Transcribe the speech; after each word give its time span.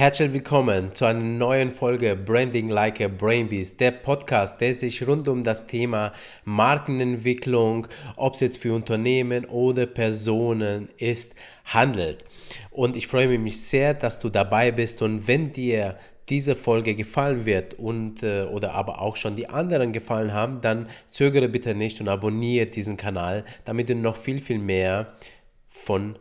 Herzlich 0.00 0.32
willkommen 0.32 0.94
zu 0.94 1.04
einer 1.04 1.20
neuen 1.20 1.70
Folge 1.70 2.16
Branding 2.16 2.70
Like 2.70 3.02
a 3.02 3.08
Brain 3.08 3.50
Beast, 3.50 3.80
der 3.80 3.90
Podcast, 3.90 4.58
der 4.58 4.74
sich 4.74 5.06
rund 5.06 5.28
um 5.28 5.42
das 5.42 5.66
Thema 5.66 6.14
Markenentwicklung, 6.46 7.86
ob 8.16 8.32
es 8.32 8.40
jetzt 8.40 8.62
für 8.62 8.72
Unternehmen 8.72 9.44
oder 9.44 9.84
Personen 9.84 10.88
ist, 10.96 11.34
handelt. 11.66 12.24
Und 12.70 12.96
ich 12.96 13.08
freue 13.08 13.38
mich 13.38 13.60
sehr, 13.60 13.92
dass 13.92 14.20
du 14.20 14.30
dabei 14.30 14.72
bist 14.72 15.02
und 15.02 15.28
wenn 15.28 15.52
dir 15.52 15.98
diese 16.30 16.56
Folge 16.56 16.94
gefallen 16.94 17.44
wird 17.44 17.74
und 17.74 18.22
äh, 18.22 18.44
oder 18.44 18.72
aber 18.72 19.02
auch 19.02 19.16
schon 19.16 19.36
die 19.36 19.50
anderen 19.50 19.92
gefallen 19.92 20.32
haben, 20.32 20.62
dann 20.62 20.88
zögere 21.10 21.50
bitte 21.50 21.74
nicht 21.74 22.00
und 22.00 22.08
abonniere 22.08 22.64
diesen 22.64 22.96
Kanal, 22.96 23.44
damit 23.66 23.90
du 23.90 23.94
noch 23.94 24.16
viel 24.16 24.38
viel 24.38 24.60
mehr 24.60 25.12
von 25.68 26.18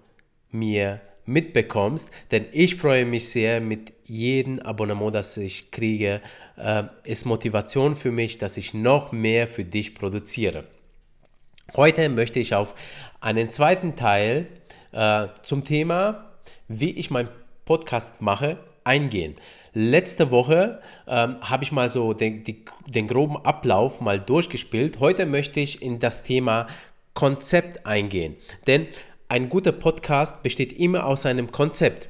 mir 0.51 0.99
mitbekommst, 1.29 2.11
denn 2.31 2.45
ich 2.51 2.75
freue 2.75 3.05
mich 3.05 3.29
sehr 3.29 3.61
mit 3.61 3.93
jedem 4.03 4.59
Abonnement, 4.59 5.13
das 5.13 5.37
ich 5.37 5.71
kriege, 5.71 6.21
äh, 6.57 6.83
ist 7.03 7.25
Motivation 7.25 7.95
für 7.95 8.11
mich, 8.11 8.37
dass 8.39 8.57
ich 8.57 8.73
noch 8.73 9.11
mehr 9.11 9.47
für 9.47 9.63
dich 9.63 9.95
produziere. 9.95 10.65
Heute 11.75 12.09
möchte 12.09 12.39
ich 12.39 12.55
auf 12.55 12.73
einen 13.21 13.49
zweiten 13.51 13.95
Teil 13.95 14.47
äh, 14.91 15.27
zum 15.43 15.63
Thema, 15.63 16.31
wie 16.67 16.91
ich 16.91 17.11
meinen 17.11 17.29
Podcast 17.65 18.21
mache, 18.21 18.57
eingehen. 18.83 19.35
Letzte 19.73 20.31
Woche 20.31 20.81
ähm, 21.07 21.37
habe 21.41 21.63
ich 21.63 21.71
mal 21.71 21.91
so 21.91 22.13
den, 22.13 22.43
die, 22.43 22.65
den 22.87 23.07
groben 23.07 23.37
Ablauf 23.37 24.01
mal 24.01 24.19
durchgespielt. 24.19 24.99
Heute 24.99 25.27
möchte 25.27 25.59
ich 25.59 25.83
in 25.83 25.99
das 25.99 26.23
Thema 26.23 26.65
Konzept 27.13 27.85
eingehen. 27.85 28.35
Denn 28.65 28.87
ein 29.29 29.47
guter 29.47 29.71
Podcast 29.71 30.41
besteht 30.43 30.73
immer 30.73 31.05
aus 31.05 31.25
einem 31.25 31.51
Konzept. 31.51 32.09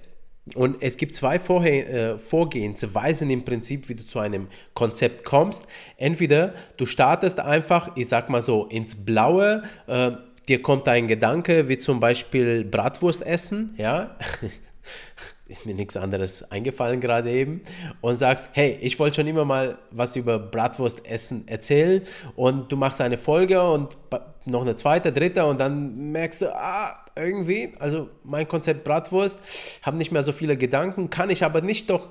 Und 0.55 0.81
es 0.81 0.97
gibt 0.97 1.13
zwei 1.13 1.35
äh, 1.35 2.17
Vorgehensweisen 2.17 3.29
im 3.29 3.45
Prinzip, 3.45 3.87
wie 3.89 3.95
du 3.95 4.05
zu 4.05 4.19
einem 4.19 4.47
Konzept 4.73 5.23
kommst. 5.23 5.67
Entweder 5.97 6.55
du 6.77 6.85
startest 6.85 7.39
einfach, 7.39 7.91
ich 7.95 8.07
sag 8.07 8.29
mal 8.29 8.41
so, 8.41 8.65
ins 8.65 8.95
Blaue, 9.05 9.63
äh, 9.85 10.11
dir 10.47 10.61
kommt 10.61 10.87
ein 10.87 11.07
Gedanke, 11.07 11.67
wie 11.67 11.77
zum 11.77 11.99
Beispiel 11.99 12.63
Bratwurst 12.63 13.23
essen, 13.23 13.75
ja. 13.77 14.15
ist 15.49 15.65
mir 15.65 15.73
nichts 15.73 15.97
anderes 15.97 16.49
eingefallen 16.51 17.01
gerade 17.01 17.31
eben 17.31 17.61
und 18.01 18.15
sagst, 18.15 18.47
hey, 18.53 18.77
ich 18.81 18.99
wollte 18.99 19.17
schon 19.17 19.27
immer 19.27 19.45
mal 19.45 19.79
was 19.91 20.15
über 20.15 20.37
Bratwurst 20.37 21.05
essen 21.05 21.47
erzählen 21.47 22.03
und 22.35 22.71
du 22.71 22.77
machst 22.77 23.01
eine 23.01 23.17
Folge 23.17 23.61
und 23.61 23.97
noch 24.45 24.61
eine 24.61 24.75
zweite, 24.75 25.11
dritte 25.11 25.45
und 25.45 25.59
dann 25.59 26.11
merkst 26.11 26.43
du, 26.43 26.55
ah, 26.55 27.05
irgendwie, 27.15 27.73
also 27.79 28.09
mein 28.23 28.47
Konzept 28.47 28.83
Bratwurst, 28.83 29.79
habe 29.81 29.97
nicht 29.97 30.11
mehr 30.11 30.23
so 30.23 30.31
viele 30.31 30.55
Gedanken, 30.55 31.09
kann 31.09 31.29
ich 31.29 31.43
aber 31.43 31.61
nicht 31.61 31.89
doch 31.89 32.07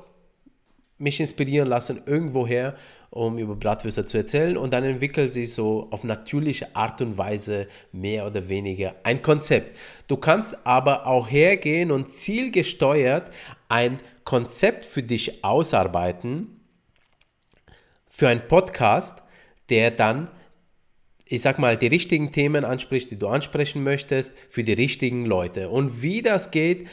mich 0.98 1.20
inspirieren 1.20 1.68
lassen 1.68 2.02
irgendwoher, 2.06 2.74
um 3.10 3.38
über 3.38 3.54
Bratwürste 3.54 4.04
zu 4.04 4.18
erzählen 4.18 4.56
und 4.56 4.72
dann 4.72 4.84
entwickelt 4.84 5.32
sich 5.32 5.55
so 5.55 5.88
auf 5.90 6.05
natürliche 6.05 6.74
Art 6.77 7.00
und 7.00 7.16
Weise 7.16 7.68
mehr 7.92 8.27
oder 8.27 8.48
weniger 8.48 8.94
ein 9.02 9.22
Konzept. 9.22 9.77
Du 10.08 10.16
kannst 10.16 10.66
aber 10.66 11.06
auch 11.06 11.30
hergehen 11.30 11.90
und 11.90 12.12
zielgesteuert 12.12 13.30
ein 13.68 14.00
Konzept 14.24 14.84
für 14.84 15.02
dich 15.02 15.42
ausarbeiten 15.42 16.60
für 18.06 18.28
einen 18.28 18.46
Podcast, 18.46 19.22
der 19.70 19.90
dann 19.90 20.28
ich 21.30 21.42
sag 21.42 21.58
mal, 21.58 21.76
die 21.76 21.88
richtigen 21.88 22.32
Themen 22.32 22.64
ansprichst, 22.64 23.10
die 23.10 23.18
du 23.18 23.28
ansprechen 23.28 23.82
möchtest, 23.82 24.32
für 24.48 24.64
die 24.64 24.72
richtigen 24.72 25.26
Leute. 25.26 25.68
Und 25.68 26.02
wie 26.02 26.22
das 26.22 26.50
geht, 26.50 26.88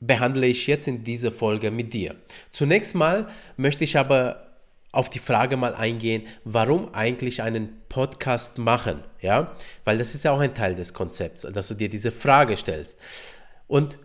behandle 0.00 0.46
ich 0.46 0.66
jetzt 0.66 0.88
in 0.88 1.04
dieser 1.04 1.30
Folge 1.30 1.70
mit 1.70 1.92
dir. 1.92 2.14
Zunächst 2.50 2.94
mal 2.94 3.28
möchte 3.56 3.84
ich 3.84 3.98
aber 3.98 4.46
auf 4.92 5.10
die 5.10 5.18
Frage 5.18 5.56
mal 5.56 5.74
eingehen, 5.74 6.22
warum 6.44 6.94
eigentlich 6.94 7.42
einen 7.42 7.82
Podcast 7.88 8.58
machen, 8.58 9.02
ja? 9.20 9.54
Weil 9.84 9.98
das 9.98 10.14
ist 10.14 10.24
ja 10.24 10.30
auch 10.30 10.38
ein 10.38 10.54
Teil 10.54 10.76
des 10.76 10.94
Konzepts, 10.94 11.42
dass 11.42 11.68
du 11.68 11.74
dir 11.74 11.88
diese 11.88 12.12
Frage 12.12 12.56
stellst. 12.56 12.98
Und 13.66 13.98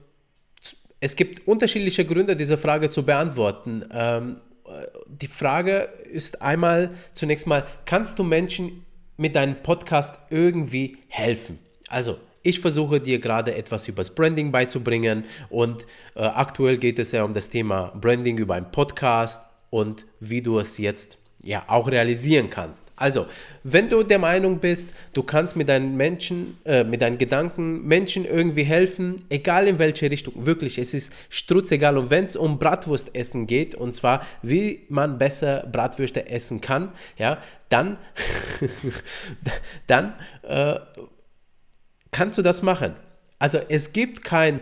es 0.99 1.15
gibt 1.15 1.47
unterschiedliche 1.47 2.05
Gründe, 2.05 2.35
diese 2.35 2.57
Frage 2.57 2.89
zu 2.89 3.05
beantworten. 3.05 3.85
Ähm, 3.91 4.37
die 5.07 5.27
Frage 5.27 5.89
ist 6.11 6.41
einmal 6.41 6.89
zunächst 7.13 7.47
mal, 7.47 7.65
kannst 7.85 8.19
du 8.19 8.23
Menschen 8.23 8.85
mit 9.19 9.35
deinem 9.35 9.61
Podcast 9.61 10.15
irgendwie 10.29 10.97
helfen? 11.07 11.59
Also, 11.89 12.17
ich 12.41 12.61
versuche 12.61 13.01
dir 13.01 13.19
gerade 13.19 13.53
etwas 13.53 13.87
über 13.87 13.97
das 13.97 14.15
Branding 14.15 14.51
beizubringen 14.51 15.25
und 15.49 15.85
äh, 16.15 16.21
aktuell 16.21 16.77
geht 16.77 16.97
es 16.97 17.11
ja 17.11 17.23
um 17.25 17.33
das 17.33 17.49
Thema 17.49 17.91
Branding 17.99 18.37
über 18.37 18.55
einen 18.55 18.71
Podcast 18.71 19.43
und 19.69 20.05
wie 20.21 20.41
du 20.41 20.57
es 20.57 20.77
jetzt 20.77 21.17
ja 21.41 21.63
auch 21.67 21.87
realisieren 21.89 22.49
kannst. 22.49 22.85
Also, 22.95 23.27
wenn 23.63 23.89
du 23.89 24.03
der 24.03 24.19
Meinung 24.19 24.59
bist, 24.59 24.89
du 25.13 25.23
kannst 25.23 25.55
mit 25.55 25.69
deinen 25.69 25.95
Menschen, 25.95 26.57
äh, 26.65 26.83
mit 26.83 27.01
deinen 27.01 27.17
Gedanken 27.17 27.85
Menschen 27.85 28.25
irgendwie 28.25 28.63
helfen, 28.63 29.23
egal 29.29 29.67
in 29.67 29.79
welche 29.79 30.11
Richtung, 30.11 30.45
wirklich, 30.45 30.77
es 30.77 30.93
ist 30.93 31.13
strutzegal. 31.29 31.97
Und 31.97 32.09
wenn 32.09 32.25
es 32.25 32.35
um 32.35 32.59
Bratwurstessen 32.59 33.47
geht, 33.47 33.75
und 33.75 33.93
zwar 33.93 34.21
wie 34.41 34.85
man 34.89 35.17
besser 35.17 35.65
Bratwürste 35.71 36.29
essen 36.29 36.61
kann, 36.61 36.91
ja, 37.17 37.37
dann, 37.69 37.97
dann 39.87 40.15
äh, 40.43 40.79
kannst 42.11 42.37
du 42.37 42.41
das 42.41 42.61
machen. 42.61 42.95
Also 43.37 43.59
es 43.69 43.93
gibt 43.93 44.23
kein 44.23 44.59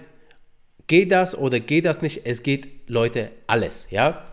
geht 0.88 1.12
das 1.12 1.38
oder 1.38 1.60
geht 1.60 1.86
das 1.86 2.02
nicht, 2.02 2.26
es 2.26 2.44
geht 2.44 2.90
Leute 2.90 3.32
alles, 3.46 3.88
ja. 3.92 4.24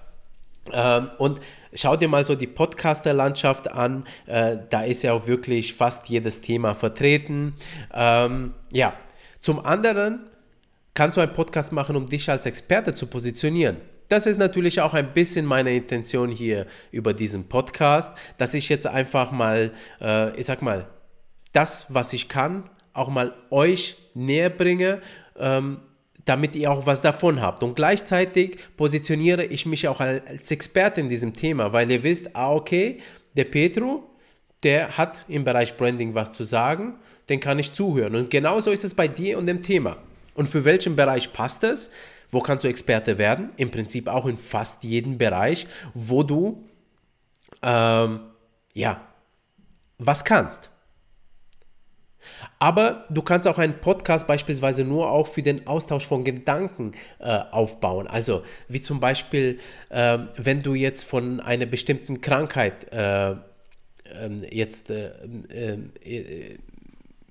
Ähm, 0.73 1.11
und 1.19 1.41
schau 1.75 1.97
dir 1.97 2.09
mal 2.09 2.25
so 2.25 2.35
die 2.35 2.47
Podcaster-Landschaft 2.47 3.71
an. 3.71 4.07
Äh, 4.27 4.59
da 4.71 4.83
ist 4.83 5.03
ja 5.03 5.13
auch 5.13 5.27
wirklich 5.27 5.75
fast 5.75 6.09
jedes 6.09 6.41
Thema 6.41 6.75
vertreten. 6.75 7.55
Ähm, 7.93 8.55
ja, 8.73 8.95
zum 9.41 9.65
anderen 9.65 10.31
kannst 10.95 11.17
du 11.17 11.21
einen 11.21 11.33
Podcast 11.33 11.73
machen, 11.73 11.97
um 11.97 12.07
dich 12.07 12.31
als 12.31 12.47
Experte 12.47 12.95
zu 12.95 13.07
positionieren. 13.07 13.79
Das 14.09 14.27
ist 14.27 14.39
natürlich 14.39 14.81
auch 14.81 14.95
ein 14.95 15.13
bisschen 15.13 15.47
meine 15.47 15.75
Intention 15.75 16.31
hier 16.31 16.67
über 16.93 17.15
diesen 17.15 17.49
Podcast, 17.49 18.17
dass 18.39 18.55
ich 18.55 18.69
jetzt 18.69 18.87
einfach 18.87 19.33
mal, 19.33 19.73
äh, 20.01 20.39
ich 20.39 20.47
sag 20.47 20.63
mal, 20.63 20.87
das, 21.53 21.87
was 21.89 22.13
ich 22.13 22.29
kann, 22.29 22.69
auch 22.93 23.09
mal 23.09 23.35
euch 23.51 23.97
näher 24.15 24.51
bringe 24.51 25.01
ähm, 25.37 25.81
damit 26.25 26.57
ihr 26.57 26.71
auch 26.71 26.87
was 26.87 27.03
davon 27.03 27.41
habt. 27.41 27.63
Und 27.63 27.77
gleichzeitig 27.77 28.59
positioniere 28.77 29.45
ich 29.45 29.67
mich 29.67 29.89
auch 29.89 30.01
als 30.01 30.51
Experte 30.51 31.01
in 31.01 31.09
diesem 31.09 31.35
Thema, 31.35 31.73
weil 31.73 31.91
ihr 31.91 32.03
wisst, 32.03 32.35
ah, 32.35 32.53
okay, 32.53 32.99
der 33.37 33.45
Petro, 33.45 34.05
der 34.63 34.97
hat 34.97 35.25
im 35.29 35.45
Bereich 35.45 35.77
Branding 35.77 36.15
was 36.15 36.33
zu 36.33 36.45
sagen, 36.45 36.95
den 37.29 37.41
kann 37.41 37.59
ich 37.59 37.73
zuhören. 37.73 38.15
Und 38.17 38.31
genauso 38.31 38.71
ist 38.71 38.85
es 38.85 38.95
bei 38.95 39.09
dir 39.09 39.39
und 39.39 39.47
dem 39.47 39.61
Thema. 39.61 39.99
Und 40.35 40.49
für 40.49 40.65
welchen 40.65 40.97
Bereich 40.97 41.33
passt 41.33 41.65
es? 41.65 41.91
Wo 42.31 42.41
kannst 42.41 42.65
du 42.65 42.69
Experte 42.69 43.19
werden? 43.19 43.51
Im 43.57 43.71
Prinzip 43.71 44.09
auch 44.09 44.27
in 44.27 44.39
fast 44.39 44.83
jedem 44.83 45.19
Bereich, 45.19 45.67
wo 45.93 46.23
du 46.23 46.65
ähm, 47.63 48.21
ja 48.73 49.01
was 49.99 50.25
kannst. 50.25 50.71
Aber 52.65 53.05
du 53.11 53.21
kannst 53.21 53.47
auch 53.47 53.59
einen 53.59 53.79
Podcast 53.79 54.27
beispielsweise 54.27 54.85
nur 54.85 55.11
auch 55.11 55.27
für 55.27 55.43
den 55.43 55.67
Austausch 55.67 56.07
von 56.07 56.25
Gedanken 56.25 56.93
äh, 57.19 57.41
aufbauen. 57.51 58.07
Also 58.07 58.43
wie 58.69 58.81
zum 58.81 59.01
Beispiel, 59.01 59.59
äh, 59.91 60.21
wenn 60.39 60.63
du 60.63 60.73
jetzt 60.73 61.05
von 61.05 61.41
einer 61.41 61.67
bestimmten 61.67 62.23
Krankheit 62.23 62.91
äh, 62.91 63.33
ähm, 63.33 64.43
jetzt 64.51 64.89
äh, 64.89 65.11
ähm, 65.51 65.93
äh, 66.03 66.57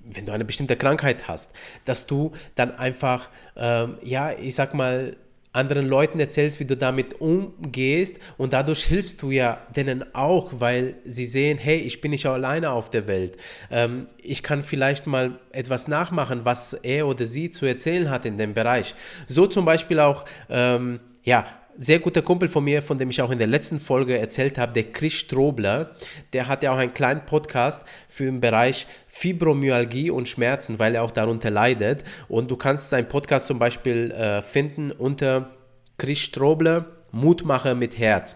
wenn 0.03 0.27
du 0.27 0.33
eine 0.33 0.45
bestimmte 0.45 0.75
Krankheit 0.75 1.27
hast, 1.27 1.51
dass 1.85 2.05
du 2.05 2.33
dann 2.53 2.77
einfach, 2.77 3.29
ähm, 3.55 3.97
ja, 4.03 4.33
ich 4.33 4.53
sag 4.53 4.75
mal, 4.75 5.15
anderen 5.53 5.87
Leuten 5.87 6.19
erzählst, 6.19 6.59
wie 6.59 6.65
du 6.65 6.75
damit 6.75 7.21
umgehst 7.21 8.17
und 8.37 8.53
dadurch 8.53 8.83
hilfst 8.83 9.21
du 9.21 9.31
ja 9.31 9.65
denen 9.75 10.13
auch, 10.13 10.51
weil 10.57 10.95
sie 11.05 11.25
sehen, 11.25 11.57
hey, 11.57 11.77
ich 11.77 12.01
bin 12.01 12.11
nicht 12.11 12.25
alleine 12.25 12.71
auf 12.71 12.89
der 12.89 13.07
Welt. 13.07 13.37
Ähm, 13.71 14.07
ich 14.17 14.43
kann 14.43 14.63
vielleicht 14.63 15.07
mal 15.07 15.39
etwas 15.51 15.87
nachmachen, 15.87 16.43
was 16.43 16.73
er 16.73 17.07
oder 17.07 17.25
sie 17.25 17.51
zu 17.51 17.65
erzählen 17.65 18.09
hat 18.09 18.25
in 18.25 18.37
dem 18.37 18.53
Bereich. 18.53 18.95
So 19.27 19.47
zum 19.47 19.63
Beispiel 19.63 19.99
auch, 19.99 20.25
ähm, 20.49 20.99
ja, 21.23 21.45
sehr 21.77 21.99
guter 21.99 22.21
Kumpel 22.21 22.49
von 22.49 22.63
mir, 22.63 22.81
von 22.81 22.97
dem 22.97 23.09
ich 23.09 23.21
auch 23.21 23.31
in 23.31 23.39
der 23.39 23.47
letzten 23.47 23.79
Folge 23.79 24.17
erzählt 24.17 24.57
habe, 24.57 24.73
der 24.73 24.91
Chris 24.91 25.13
Strobler, 25.13 25.95
der 26.33 26.47
hat 26.47 26.63
ja 26.63 26.71
auch 26.71 26.77
einen 26.77 26.93
kleinen 26.93 27.25
Podcast 27.25 27.85
für 28.07 28.25
den 28.25 28.41
Bereich 28.41 28.87
Fibromyalgie 29.07 30.09
und 30.09 30.27
Schmerzen, 30.27 30.79
weil 30.79 30.95
er 30.95 31.03
auch 31.03 31.11
darunter 31.11 31.51
leidet. 31.51 32.03
Und 32.27 32.51
du 32.51 32.57
kannst 32.57 32.89
seinen 32.89 33.07
Podcast 33.07 33.47
zum 33.47 33.59
Beispiel 33.59 34.11
äh, 34.11 34.41
finden 34.41 34.91
unter 34.91 35.51
Chris 35.97 36.19
Strobler, 36.19 36.85
Mutmacher 37.11 37.75
mit 37.75 37.97
Herz. 37.97 38.35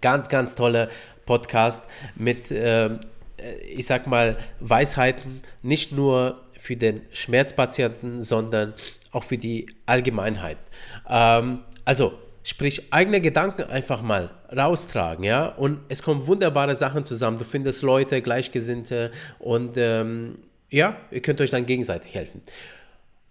Ganz, 0.00 0.28
ganz 0.28 0.54
toller 0.54 0.88
Podcast 1.26 1.84
mit, 2.16 2.50
äh, 2.50 2.90
ich 3.74 3.86
sag 3.86 4.06
mal, 4.06 4.36
Weisheiten, 4.60 5.40
nicht 5.62 5.92
nur 5.92 6.40
für 6.58 6.76
den 6.76 7.02
Schmerzpatienten, 7.12 8.22
sondern 8.22 8.74
auch 9.12 9.24
für 9.24 9.38
die 9.38 9.66
Allgemeinheit. 9.86 10.58
Ähm, 11.08 11.60
also, 11.84 12.14
sprich 12.44 12.92
eigene 12.92 13.20
Gedanken 13.20 13.64
einfach 13.64 14.02
mal 14.02 14.30
raustragen, 14.54 15.24
ja, 15.24 15.46
und 15.46 15.80
es 15.88 16.02
kommen 16.02 16.26
wunderbare 16.28 16.76
Sachen 16.76 17.04
zusammen. 17.04 17.38
Du 17.38 17.44
findest 17.44 17.82
Leute, 17.82 18.22
Gleichgesinnte 18.22 19.10
und 19.40 19.76
ähm, 19.76 20.38
ja, 20.70 20.96
ihr 21.10 21.22
könnt 21.22 21.40
euch 21.40 21.50
dann 21.50 21.66
gegenseitig 21.66 22.14
helfen. 22.14 22.42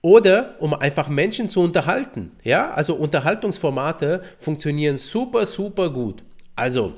Oder 0.01 0.55
um 0.59 0.73
einfach 0.73 1.07
Menschen 1.07 1.47
zu 1.47 1.61
unterhalten, 1.61 2.31
ja, 2.43 2.71
also 2.71 2.95
Unterhaltungsformate 2.95 4.21
funktionieren 4.37 4.97
super, 4.97 5.45
super 5.45 5.89
gut. 5.89 6.23
Also 6.55 6.93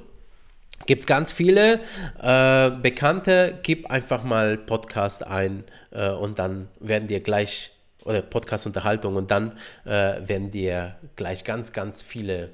gibt 0.88 1.02
es 1.02 1.08
ganz 1.08 1.32
viele 1.32 1.82
äh, 2.22 2.72
Bekannte, 2.82 3.60
gib 3.62 3.92
einfach 3.92 4.24
mal 4.24 4.58
Podcast 4.58 5.28
ein 5.28 5.66
äh, 5.92 6.10
und 6.12 6.40
dann 6.40 6.68
werden 6.80 7.08
dir 7.08 7.20
gleich 7.20 7.75
oder 8.06 8.22
Podcast-Unterhaltung 8.22 9.16
und 9.16 9.32
dann 9.32 9.58
äh, 9.84 9.90
werden 10.28 10.52
dir 10.52 10.96
gleich 11.16 11.44
ganz, 11.44 11.74
ganz 11.74 12.02
viele 12.02 12.52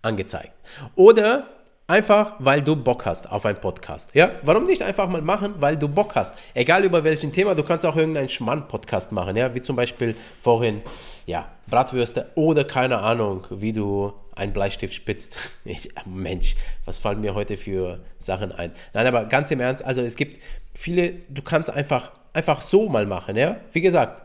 angezeigt. 0.00 0.52
Oder 0.94 1.48
einfach, 1.86 2.36
weil 2.38 2.62
du 2.62 2.76
Bock 2.76 3.04
hast 3.04 3.30
auf 3.30 3.44
einen 3.44 3.60
Podcast. 3.60 4.10
Ja, 4.14 4.30
warum 4.42 4.64
nicht 4.64 4.82
einfach 4.82 5.08
mal 5.08 5.20
machen, 5.20 5.54
weil 5.58 5.76
du 5.76 5.88
Bock 5.88 6.14
hast? 6.14 6.38
Egal 6.54 6.84
über 6.84 7.04
welchen 7.04 7.32
Thema, 7.32 7.54
du 7.54 7.62
kannst 7.64 7.84
auch 7.84 7.96
irgendeinen 7.96 8.28
Schmann-Podcast 8.28 9.12
machen, 9.12 9.36
ja, 9.36 9.54
wie 9.54 9.60
zum 9.60 9.76
Beispiel 9.76 10.16
vorhin, 10.40 10.82
ja, 11.26 11.48
Bratwürste 11.68 12.30
oder 12.34 12.64
keine 12.64 12.98
Ahnung, 12.98 13.46
wie 13.50 13.72
du 13.72 14.12
einen 14.34 14.52
Bleistift 14.52 14.94
spitzt. 14.94 15.36
Ich, 15.64 15.90
Mensch, 16.06 16.56
was 16.84 16.98
fallen 16.98 17.20
mir 17.20 17.34
heute 17.34 17.56
für 17.56 18.00
Sachen 18.18 18.52
ein? 18.52 18.72
Nein, 18.94 19.06
aber 19.06 19.26
ganz 19.26 19.50
im 19.50 19.60
Ernst, 19.60 19.84
also 19.84 20.02
es 20.02 20.16
gibt 20.16 20.40
viele, 20.74 21.12
du 21.28 21.42
kannst 21.42 21.70
einfach, 21.70 22.12
einfach 22.32 22.62
so 22.62 22.88
mal 22.88 23.06
machen, 23.06 23.36
ja. 23.36 23.56
Wie 23.72 23.80
gesagt, 23.80 24.22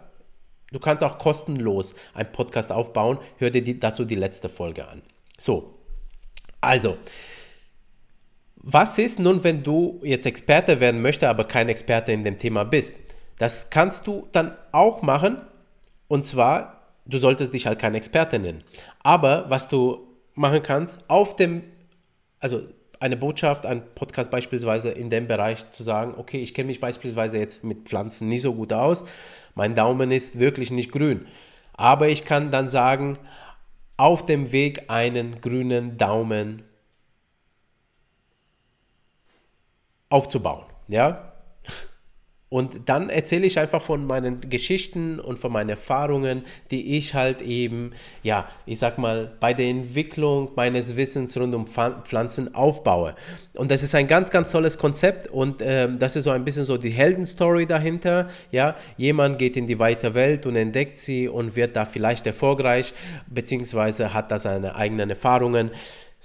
Du 0.71 0.79
kannst 0.79 1.03
auch 1.03 1.17
kostenlos 1.17 1.95
einen 2.13 2.31
Podcast 2.31 2.71
aufbauen. 2.71 3.19
Hör 3.37 3.49
dir 3.49 3.63
die, 3.63 3.79
dazu 3.79 4.05
die 4.05 4.15
letzte 4.15 4.49
Folge 4.49 4.87
an. 4.87 5.01
So, 5.37 5.77
also, 6.61 6.97
was 8.57 8.97
ist 8.97 9.19
nun, 9.19 9.43
wenn 9.43 9.63
du 9.63 9.99
jetzt 10.03 10.25
Experte 10.25 10.79
werden 10.79 11.01
möchtest, 11.01 11.29
aber 11.29 11.45
kein 11.45 11.69
Experte 11.69 12.11
in 12.11 12.23
dem 12.23 12.37
Thema 12.37 12.65
bist? 12.65 12.95
Das 13.37 13.69
kannst 13.69 14.07
du 14.07 14.27
dann 14.31 14.57
auch 14.71 15.01
machen. 15.01 15.41
Und 16.07 16.25
zwar, 16.25 16.91
du 17.05 17.17
solltest 17.17 17.53
dich 17.53 17.67
halt 17.67 17.79
kein 17.79 17.95
Experte 17.95 18.39
nennen. 18.39 18.63
Aber 19.03 19.49
was 19.49 19.67
du 19.67 20.07
machen 20.33 20.63
kannst, 20.63 20.99
auf 21.07 21.35
dem, 21.35 21.63
also 22.39 22.61
eine 22.99 23.17
Botschaft, 23.17 23.65
ein 23.65 23.83
Podcast 23.95 24.31
beispielsweise 24.31 24.89
in 24.89 25.09
dem 25.09 25.27
Bereich 25.27 25.69
zu 25.71 25.83
sagen, 25.83 26.15
okay, 26.17 26.39
ich 26.39 26.53
kenne 26.53 26.67
mich 26.67 26.79
beispielsweise 26.79 27.37
jetzt 27.37 27.63
mit 27.63 27.87
Pflanzen 27.87 28.29
nicht 28.29 28.41
so 28.41 28.53
gut 28.53 28.73
aus, 28.73 29.05
mein 29.55 29.75
Daumen 29.75 30.11
ist 30.11 30.39
wirklich 30.39 30.71
nicht 30.71 30.91
grün. 30.91 31.27
Aber 31.73 32.09
ich 32.09 32.25
kann 32.25 32.51
dann 32.51 32.67
sagen, 32.67 33.19
auf 33.97 34.25
dem 34.25 34.51
Weg 34.51 34.89
einen 34.89 35.41
grünen 35.41 35.97
Daumen 35.97 36.63
aufzubauen. 40.09 40.65
Ja? 40.87 41.33
Und 42.49 42.87
dann 42.87 43.09
erzähle 43.09 43.45
ich 43.45 43.59
einfach 43.59 43.81
von 43.81 44.05
meinen 44.05 44.49
Geschichten 44.49 45.19
und 45.19 45.37
von 45.37 45.51
meinen 45.51 45.69
Erfahrungen, 45.69 46.43
die 46.71 46.97
ich 46.97 47.13
halt 47.13 47.41
eben, 47.41 47.91
ja, 48.23 48.47
ich 48.65 48.79
sag 48.79 48.97
mal, 48.97 49.33
bei 49.41 49.53
der 49.53 49.65
Entwicklung 49.65 50.51
meines 50.55 50.95
Wissens 50.95 51.37
rund 51.37 51.53
um 51.53 51.67
Pflanzen 51.67 52.55
aufbaue. 52.55 53.15
Und 53.53 53.69
das 53.69 53.83
ist 53.83 53.95
ein 53.95 54.07
ganz, 54.07 54.31
ganz 54.31 54.49
tolles 54.51 54.77
Konzept 54.77 55.27
und 55.27 55.61
äh, 55.61 55.89
das 55.97 56.15
ist 56.15 56.23
so 56.23 56.31
ein 56.31 56.45
bisschen 56.45 56.63
so 56.63 56.77
die 56.77 56.89
Heldenstory 56.89 57.65
dahinter. 57.65 58.29
Ja, 58.51 58.77
jemand 58.95 59.39
geht 59.39 59.57
in 59.57 59.67
die 59.67 59.77
weite 59.77 60.13
Welt 60.13 60.45
und 60.45 60.55
entdeckt 60.55 60.97
sie 60.99 61.27
und 61.27 61.57
wird 61.57 61.75
da 61.75 61.83
vielleicht 61.83 62.27
erfolgreich, 62.27 62.93
beziehungsweise 63.27 64.13
hat 64.13 64.31
da 64.31 64.39
seine 64.39 64.75
eigenen 64.75 65.09
Erfahrungen. 65.09 65.71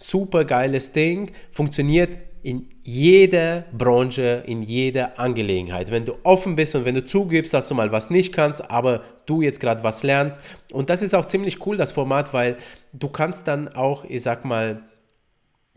Super 0.03 0.45
geiles 0.45 0.93
Ding, 0.93 1.31
funktioniert 1.51 2.19
in 2.43 2.69
jeder 2.83 3.65
Branche, 3.73 4.43
in 4.47 4.63
jeder 4.63 5.19
Angelegenheit. 5.19 5.93
Wenn 5.93 6.05
du 6.05 6.15
offen 6.25 6.57
bist 6.57 6.75
und 6.75 6.85
wenn 6.85 6.97
du 6.97 7.05
zugibst, 7.07 7.55
dass 7.55 7.69
du 7.69 7.75
mal 7.75 7.93
was 7.93 8.11
nicht 8.11 8.33
kannst, 8.33 8.69
aber 8.69 9.03
du 9.27 9.43
jetzt 9.43 9.61
gerade 9.61 9.85
was 9.85 10.03
lernst. 10.03 10.43
Und 10.73 10.91
das 10.91 11.03
ist 11.03 11.15
auch 11.15 11.27
ziemlich 11.27 11.65
cool, 11.65 11.77
das 11.77 11.93
Format, 11.93 12.33
weil 12.35 12.57
du 12.93 13.09
kannst 13.09 13.47
dann 13.47 13.69
auch, 13.69 14.05
ich 14.05 14.23
sag 14.23 14.45
mal, 14.45 14.83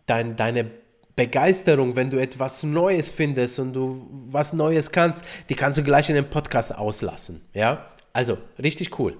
dein, 0.07 0.35
deine 0.35 0.71
Begeisterung, 1.15 1.95
wenn 1.95 2.09
du 2.09 2.17
etwas 2.17 2.63
Neues 2.63 3.11
findest 3.11 3.59
und 3.59 3.73
du 3.73 4.07
was 4.09 4.51
Neues 4.51 4.91
kannst, 4.91 5.23
die 5.49 5.55
kannst 5.55 5.77
du 5.77 5.83
gleich 5.83 6.09
in 6.09 6.15
den 6.15 6.29
Podcast 6.29 6.75
auslassen. 6.75 7.41
Ja, 7.53 7.85
also 8.11 8.39
richtig 8.61 8.99
cool. 8.99 9.15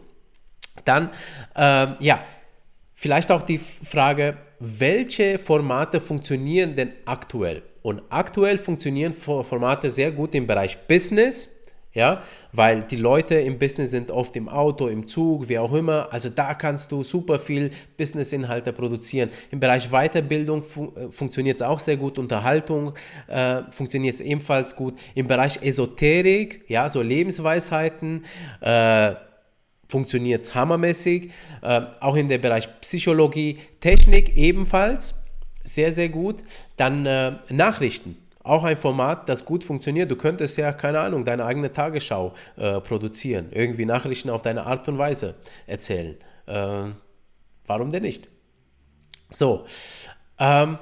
Dann, 0.84 1.12
ähm, 1.56 1.96
ja, 2.00 2.19
vielleicht 3.06 3.31
auch 3.31 3.44
die 3.44 3.60
Frage, 3.60 4.36
welche 4.60 5.38
Formate 5.38 6.02
funktionieren 6.02 6.74
denn 6.74 6.94
aktuell? 7.06 7.62
Und 7.84 8.02
aktuell 8.10 8.57
funktionieren 8.57 9.13
Formate 9.13 9.92
sehr 9.92 10.12
gut 10.12 10.34
im 10.34 10.48
Bereich 10.48 10.75
Business, 10.88 11.52
ja, 11.94 12.24
weil 12.52 12.81
die 12.81 12.96
Leute 12.96 13.36
im 13.36 13.60
Business 13.60 13.92
sind 13.92 14.10
oft 14.10 14.36
im 14.36 14.50
Auto, 14.50 14.88
im 14.88 15.07
Zug, 15.07 15.48
wie 15.50 15.60
auch 15.60 15.72
immer. 15.74 16.12
Also 16.12 16.30
da 16.30 16.56
kannst 16.56 16.92
du 16.92 17.04
super 17.04 17.38
viel 17.38 17.69
Business-Inhalte 17.96 18.74
produzieren. 18.74 19.30
Im 19.52 19.60
Bereich 19.60 19.88
Weiterbildung 19.92 20.63
fun 20.63 20.92
äh, 20.96 21.12
funktioniert 21.12 21.57
es 21.57 21.62
auch 21.62 21.80
sehr 21.80 21.98
gut. 21.98 22.18
Unterhaltung 22.18 22.96
äh, 23.28 23.62
funktioniert 23.69 24.16
es 24.16 24.22
ebenfalls 24.22 24.75
gut. 24.75 24.96
Im 25.13 25.28
Bereich 25.28 25.62
Esoterik, 25.62 26.63
ja, 26.69 26.90
so 26.90 27.04
Lebensweisheiten, 27.04 28.25
äh, 28.62 29.13
funktioniert 29.88 30.44
es 30.44 30.56
hammermäßig. 30.56 31.32
Äh, 31.62 31.82
auch 32.00 32.16
in 32.16 32.28
dem 32.28 32.42
Bereich 32.42 32.68
Psychologie, 32.82 33.60
Technik 33.80 34.38
ebenfalls 34.38 35.16
sehr, 35.64 35.92
sehr 35.92 36.10
gut. 36.10 36.44
Dann 36.78 37.06
äh, 37.06 37.34
Nachrichten. 37.50 38.18
Auch 38.44 38.64
ein 38.64 38.78
Format, 38.78 39.28
das 39.28 39.44
gut 39.44 39.64
funktioniert. 39.64 40.12
Du 40.12 40.16
könntest 40.16 40.58
ja, 40.58 40.72
keine 40.72 41.00
Ahnung, 41.00 41.26
deine 41.26 41.46
eigene 41.46 41.74
Tagesschau 41.74 42.36
äh, 42.58 42.80
produzieren. 42.80 43.48
Irgendwie 43.52 43.86
Nachrichten 43.86 44.30
auf 44.30 44.44
deine 44.44 44.68
Art 44.68 44.88
und 44.88 45.00
Weise 45.00 45.34
erzählen. 45.66 46.16
Äh, 46.46 46.90
warum 47.66 47.90
denn 47.90 48.04
nicht? 48.04 48.30
So. 49.31 49.66
Ähm, 50.38 50.78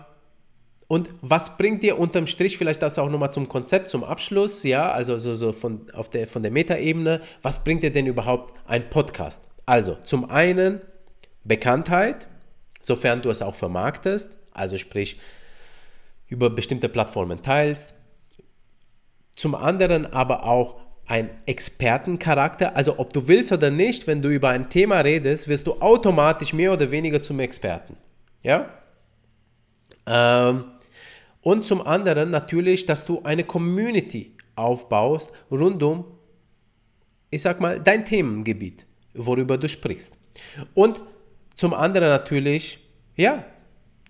und 0.94 1.10
was 1.22 1.58
bringt 1.58 1.82
dir 1.82 1.98
unterm 1.98 2.28
Strich, 2.28 2.56
vielleicht 2.56 2.84
das 2.84 3.00
auch 3.00 3.10
nochmal 3.10 3.34
zum 3.34 3.50
Konzept, 3.50 3.90
zum 3.90 4.04
Abschluss, 4.04 4.62
ja, 4.62 4.92
also 4.92 5.18
so, 5.18 5.34
so 5.34 5.52
von, 5.52 5.92
auf 5.92 6.08
der, 6.08 6.28
von 6.28 6.44
der 6.44 6.52
Metaebene, 6.52 7.20
was 7.42 7.64
bringt 7.64 7.82
dir 7.82 7.92
denn 7.92 8.06
überhaupt 8.06 8.54
ein 8.68 8.92
Podcast? 8.92 9.42
Also 9.66 9.98
zum 10.06 10.30
einen 10.30 10.82
Bekanntheit, 11.44 12.28
sofern 12.80 13.24
du 13.24 13.32
es 13.32 13.42
auch 13.42 13.56
vermarktest, 13.56 14.38
also 14.52 14.78
sprich 14.78 15.18
über 16.28 16.52
bestimmte 16.52 16.90
Plattformen 16.90 17.42
teilst. 17.42 17.96
Zum 19.36 19.56
anderen 19.56 20.06
aber 20.14 20.44
auch 20.46 20.80
ein 21.08 21.32
Expertencharakter, 21.48 22.78
also 22.78 23.00
ob 23.00 23.14
du 23.14 23.28
willst 23.28 23.52
oder 23.52 23.72
nicht, 23.72 24.06
wenn 24.06 24.22
du 24.22 24.30
über 24.30 24.50
ein 24.50 24.70
Thema 24.70 25.00
redest, 25.00 25.48
wirst 25.48 25.66
du 25.66 25.74
automatisch 25.82 26.54
mehr 26.54 26.72
oder 26.72 26.92
weniger 26.92 27.20
zum 27.20 27.40
Experten. 27.40 27.98
Ja? 28.44 28.70
Ähm, 30.06 30.66
und 31.44 31.66
zum 31.66 31.86
anderen 31.86 32.32
natürlich, 32.32 32.86
dass 32.86 33.06
du 33.06 33.22
eine 33.24 33.44
Community 33.44 34.36
aufbaust 34.56 35.32
rund 35.52 35.84
um, 35.84 36.06
ich 37.30 37.42
sag 37.42 37.60
mal, 37.60 37.80
dein 37.80 38.06
Themengebiet, 38.06 38.86
worüber 39.14 39.58
du 39.58 39.68
sprichst. 39.68 40.18
Und 40.74 41.02
zum 41.56 41.74
anderen 41.74 42.10
natürlich, 42.10 42.80
ja, 43.16 43.44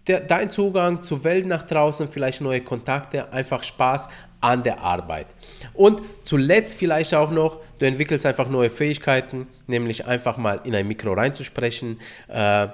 der, 0.08 0.20
dein 0.20 0.52
Zugang 0.52 1.02
zur 1.02 1.24
Welt 1.24 1.46
nach 1.46 1.64
draußen, 1.64 2.08
vielleicht 2.10 2.42
neue 2.42 2.62
Kontakte, 2.62 3.32
einfach 3.32 3.64
Spaß 3.64 4.10
an 4.42 4.62
der 4.62 4.82
Arbeit. 4.82 5.28
Und 5.74 6.02
zuletzt 6.26 6.76
vielleicht 6.76 7.14
auch 7.14 7.32
noch, 7.32 7.62
du 7.80 7.86
entwickelst 7.86 8.26
einfach 8.26 8.50
neue 8.50 8.70
Fähigkeiten, 8.70 9.48
nämlich 9.68 10.06
einfach 10.06 10.38
mal 10.38 10.60
in 10.66 10.76
ein 10.76 10.88
Mikro 10.88 11.14
reinzusprechen, 11.14 12.00
äh, 12.28 12.68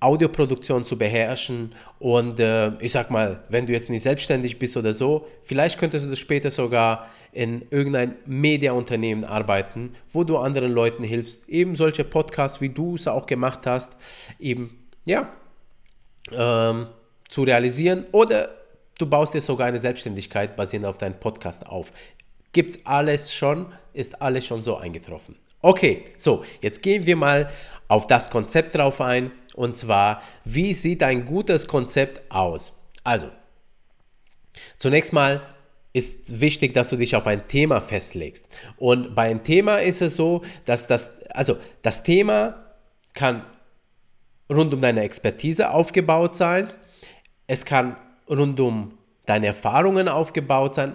Audioproduktion 0.00 0.84
zu 0.84 0.96
beherrschen 0.96 1.74
und 1.98 2.38
äh, 2.38 2.72
ich 2.80 2.92
sag 2.92 3.10
mal, 3.10 3.42
wenn 3.48 3.66
du 3.66 3.72
jetzt 3.72 3.90
nicht 3.90 4.02
selbstständig 4.02 4.58
bist 4.58 4.76
oder 4.76 4.94
so, 4.94 5.26
vielleicht 5.42 5.78
könntest 5.78 6.04
du 6.04 6.10
das 6.10 6.18
später 6.18 6.50
sogar 6.50 7.08
in 7.32 7.66
irgendein 7.70 8.16
Mediaunternehmen 8.24 9.24
arbeiten, 9.24 9.94
wo 10.10 10.24
du 10.24 10.38
anderen 10.38 10.72
Leuten 10.72 11.02
hilfst, 11.02 11.48
eben 11.48 11.74
solche 11.74 12.04
Podcasts, 12.04 12.60
wie 12.60 12.68
du 12.68 12.94
es 12.94 13.08
auch 13.08 13.26
gemacht 13.26 13.66
hast, 13.66 13.96
eben, 14.38 14.78
ja, 15.04 15.32
ähm, 16.30 16.86
zu 17.28 17.42
realisieren 17.42 18.06
oder 18.12 18.50
du 18.98 19.06
baust 19.06 19.34
dir 19.34 19.40
sogar 19.40 19.66
eine 19.66 19.78
Selbstständigkeit 19.78 20.56
basierend 20.56 20.86
auf 20.86 20.98
deinem 20.98 21.18
Podcast 21.18 21.66
auf. 21.66 21.92
Gibt's 22.52 22.78
alles 22.84 23.34
schon, 23.34 23.72
ist 23.92 24.22
alles 24.22 24.46
schon 24.46 24.60
so 24.60 24.76
eingetroffen. 24.76 25.36
Okay, 25.60 26.04
so, 26.16 26.44
jetzt 26.62 26.82
gehen 26.82 27.06
wir 27.06 27.16
mal 27.16 27.50
auf 27.88 28.06
das 28.06 28.30
Konzept 28.30 28.76
drauf 28.76 29.00
ein 29.00 29.32
und 29.54 29.76
zwar, 29.76 30.22
wie 30.44 30.72
sieht 30.72 31.02
ein 31.02 31.24
gutes 31.24 31.66
Konzept 31.66 32.30
aus? 32.30 32.74
Also, 33.02 33.28
zunächst 34.76 35.12
mal 35.12 35.42
ist 35.92 36.40
wichtig, 36.40 36.74
dass 36.74 36.90
du 36.90 36.96
dich 36.96 37.16
auf 37.16 37.26
ein 37.26 37.48
Thema 37.48 37.80
festlegst. 37.80 38.48
Und 38.76 39.14
bei 39.14 39.30
einem 39.30 39.42
Thema 39.42 39.78
ist 39.78 40.00
es 40.00 40.14
so, 40.14 40.42
dass 40.64 40.86
das, 40.86 41.20
also 41.30 41.56
das 41.82 42.04
Thema 42.04 42.64
kann 43.14 43.44
rund 44.48 44.72
um 44.72 44.80
deine 44.80 45.02
Expertise 45.02 45.70
aufgebaut 45.70 46.36
sein. 46.36 46.70
Es 47.48 47.64
kann 47.64 47.96
rund 48.28 48.60
um 48.60 48.96
deine 49.26 49.48
Erfahrungen 49.48 50.08
aufgebaut 50.08 50.76
sein. 50.76 50.94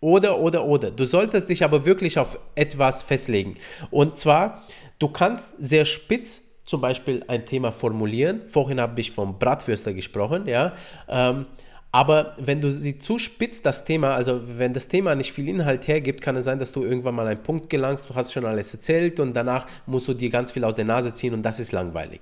Oder, 0.00 0.38
oder, 0.38 0.64
oder. 0.64 0.90
Du 0.90 1.04
solltest 1.04 1.48
dich 1.48 1.64
aber 1.64 1.84
wirklich 1.84 2.18
auf 2.18 2.38
etwas 2.54 3.02
festlegen. 3.02 3.56
Und 3.90 4.16
zwar, 4.16 4.62
du 4.98 5.08
kannst 5.08 5.54
sehr 5.58 5.84
spitz 5.84 6.42
zum 6.64 6.80
Beispiel 6.80 7.24
ein 7.26 7.46
Thema 7.46 7.72
formulieren. 7.72 8.42
Vorhin 8.48 8.80
habe 8.80 9.00
ich 9.00 9.12
vom 9.12 9.38
Bratwürster 9.38 9.94
gesprochen, 9.94 10.46
ja. 10.46 10.74
Ähm, 11.08 11.46
aber 11.90 12.36
wenn 12.38 12.60
du 12.60 12.70
sie 12.70 12.98
zuspitzt, 12.98 13.64
das 13.64 13.84
Thema, 13.86 14.14
also 14.14 14.42
wenn 14.58 14.74
das 14.74 14.88
Thema 14.88 15.14
nicht 15.14 15.32
viel 15.32 15.48
Inhalt 15.48 15.88
hergibt, 15.88 16.20
kann 16.20 16.36
es 16.36 16.44
sein, 16.44 16.58
dass 16.58 16.72
du 16.72 16.82
irgendwann 16.84 17.14
mal 17.14 17.26
einen 17.26 17.42
Punkt 17.42 17.70
gelangst, 17.70 18.04
du 18.08 18.14
hast 18.14 18.32
schon 18.32 18.44
alles 18.44 18.74
erzählt 18.74 19.18
und 19.20 19.32
danach 19.32 19.66
musst 19.86 20.06
du 20.06 20.14
dir 20.14 20.28
ganz 20.28 20.52
viel 20.52 20.64
aus 20.64 20.76
der 20.76 20.84
Nase 20.84 21.14
ziehen 21.14 21.32
und 21.32 21.42
das 21.42 21.58
ist 21.58 21.72
langweilig. 21.72 22.20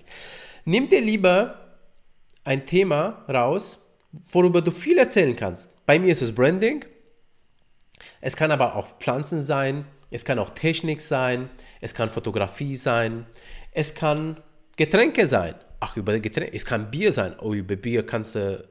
Nimm 0.64 0.86
dir 0.86 1.00
lieber 1.00 1.56
ein 2.44 2.64
Thema 2.64 3.24
raus, 3.28 3.80
worüber 4.30 4.62
du 4.62 4.70
viel 4.70 4.98
erzählen 4.98 5.34
kannst. 5.34 5.84
Bei 5.84 5.98
mir 5.98 6.12
ist 6.12 6.22
es 6.22 6.32
Branding. 6.32 6.84
Es 8.20 8.36
kann 8.36 8.50
aber 8.50 8.76
auch 8.76 8.98
Pflanzen 8.98 9.42
sein, 9.42 9.86
es 10.10 10.24
kann 10.24 10.38
auch 10.38 10.50
Technik 10.50 11.00
sein, 11.00 11.50
es 11.80 11.94
kann 11.94 12.10
Fotografie 12.10 12.76
sein, 12.76 13.26
es 13.72 13.94
kann 13.94 14.40
Getränke 14.76 15.26
sein. 15.26 15.54
Ach, 15.80 15.96
über 15.96 16.18
Getränke, 16.18 16.54
es 16.54 16.64
kann 16.64 16.90
Bier 16.90 17.12
sein. 17.12 17.34
Oh, 17.40 17.52
über 17.52 17.76
Bier 17.76 18.06
kannst 18.06 18.34
du 18.34 18.66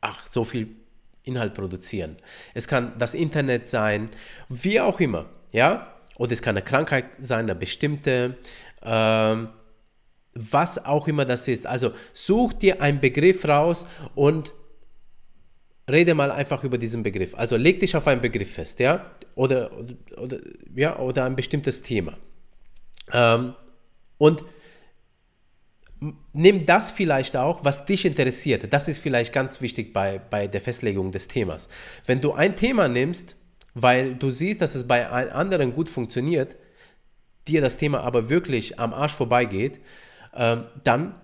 ach, 0.00 0.26
so 0.26 0.44
viel 0.44 0.76
Inhalt 1.22 1.54
produzieren. 1.54 2.16
Es 2.52 2.68
kann 2.68 2.92
das 2.98 3.14
Internet 3.14 3.66
sein, 3.66 4.10
wie 4.48 4.80
auch 4.80 5.00
immer, 5.00 5.26
ja? 5.52 5.94
Oder 6.16 6.32
es 6.32 6.42
kann 6.42 6.56
eine 6.56 6.64
Krankheit 6.64 7.06
sein, 7.18 7.46
eine 7.46 7.54
bestimmte, 7.54 8.36
ähm, 8.82 9.48
was 10.34 10.84
auch 10.84 11.08
immer 11.08 11.24
das 11.24 11.48
ist. 11.48 11.66
Also 11.66 11.92
such 12.12 12.52
dir 12.52 12.82
einen 12.82 13.00
Begriff 13.00 13.46
raus 13.48 13.86
und 14.14 14.52
rede 15.90 16.14
mal 16.14 16.30
einfach 16.30 16.64
über 16.64 16.78
diesen 16.78 17.02
Begriff. 17.02 17.34
Also 17.34 17.56
leg 17.56 17.80
dich 17.80 17.96
auf 17.96 18.06
einen 18.06 18.20
Begriff 18.20 18.52
fest, 18.52 18.80
ja? 18.80 19.10
Oder, 19.34 19.70
oder, 20.16 20.38
ja, 20.74 20.98
oder 20.98 21.24
ein 21.24 21.36
bestimmtes 21.36 21.82
Thema. 21.82 22.16
Ähm, 23.12 23.54
und 24.18 24.44
nimm 26.32 26.66
das 26.66 26.90
vielleicht 26.90 27.36
auch, 27.36 27.64
was 27.64 27.84
dich 27.84 28.04
interessiert. 28.04 28.72
Das 28.72 28.88
ist 28.88 28.98
vielleicht 28.98 29.32
ganz 29.32 29.60
wichtig 29.60 29.92
bei, 29.92 30.18
bei 30.18 30.46
der 30.46 30.60
Festlegung 30.60 31.12
des 31.12 31.28
Themas. 31.28 31.68
Wenn 32.06 32.20
du 32.20 32.32
ein 32.32 32.56
Thema 32.56 32.88
nimmst, 32.88 33.36
weil 33.74 34.14
du 34.14 34.30
siehst, 34.30 34.60
dass 34.60 34.74
es 34.74 34.86
bei 34.86 35.08
anderen 35.08 35.74
gut 35.74 35.88
funktioniert, 35.88 36.56
dir 37.48 37.60
das 37.60 37.76
Thema 37.76 38.00
aber 38.00 38.30
wirklich 38.30 38.78
am 38.78 38.94
Arsch 38.94 39.12
vorbeigeht, 39.12 39.80
äh, 40.32 40.58
dann 40.84 41.18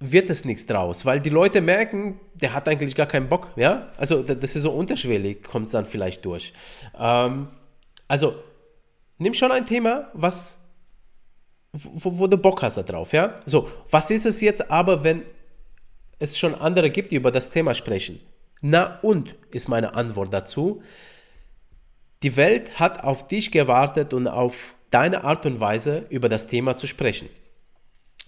wird 0.00 0.30
es 0.30 0.44
nichts 0.44 0.66
draus, 0.66 1.04
weil 1.04 1.20
die 1.20 1.30
Leute 1.30 1.60
merken, 1.60 2.20
der 2.34 2.54
hat 2.54 2.68
eigentlich 2.68 2.94
gar 2.94 3.06
keinen 3.06 3.28
Bock, 3.28 3.52
ja? 3.56 3.88
Also 3.96 4.22
das 4.22 4.54
ist 4.54 4.62
so 4.62 4.70
unterschwellig, 4.70 5.42
kommt 5.42 5.66
es 5.66 5.72
dann 5.72 5.86
vielleicht 5.86 6.24
durch. 6.24 6.52
Ähm, 6.98 7.48
also 8.06 8.36
nimm 9.18 9.34
schon 9.34 9.50
ein 9.50 9.66
Thema, 9.66 10.08
was 10.14 10.58
wo, 11.72 12.18
wo 12.18 12.26
du 12.26 12.38
Bock 12.38 12.62
hast 12.62 12.76
darauf, 12.76 13.12
ja? 13.12 13.40
So, 13.46 13.68
was 13.90 14.10
ist 14.10 14.26
es 14.26 14.40
jetzt 14.40 14.70
aber, 14.70 15.04
wenn 15.04 15.22
es 16.18 16.38
schon 16.38 16.54
andere 16.54 16.90
gibt, 16.90 17.12
die 17.12 17.16
über 17.16 17.30
das 17.30 17.50
Thema 17.50 17.74
sprechen? 17.74 18.20
Na 18.60 18.98
und 19.02 19.34
ist 19.50 19.68
meine 19.68 19.94
Antwort 19.94 20.32
dazu. 20.32 20.82
Die 22.22 22.36
Welt 22.36 22.80
hat 22.80 23.04
auf 23.04 23.28
dich 23.28 23.52
gewartet 23.52 24.12
und 24.12 24.26
auf 24.26 24.74
deine 24.90 25.24
Art 25.24 25.46
und 25.46 25.60
Weise 25.60 26.06
über 26.08 26.28
das 26.28 26.46
Thema 26.46 26.76
zu 26.76 26.86
sprechen. 26.86 27.28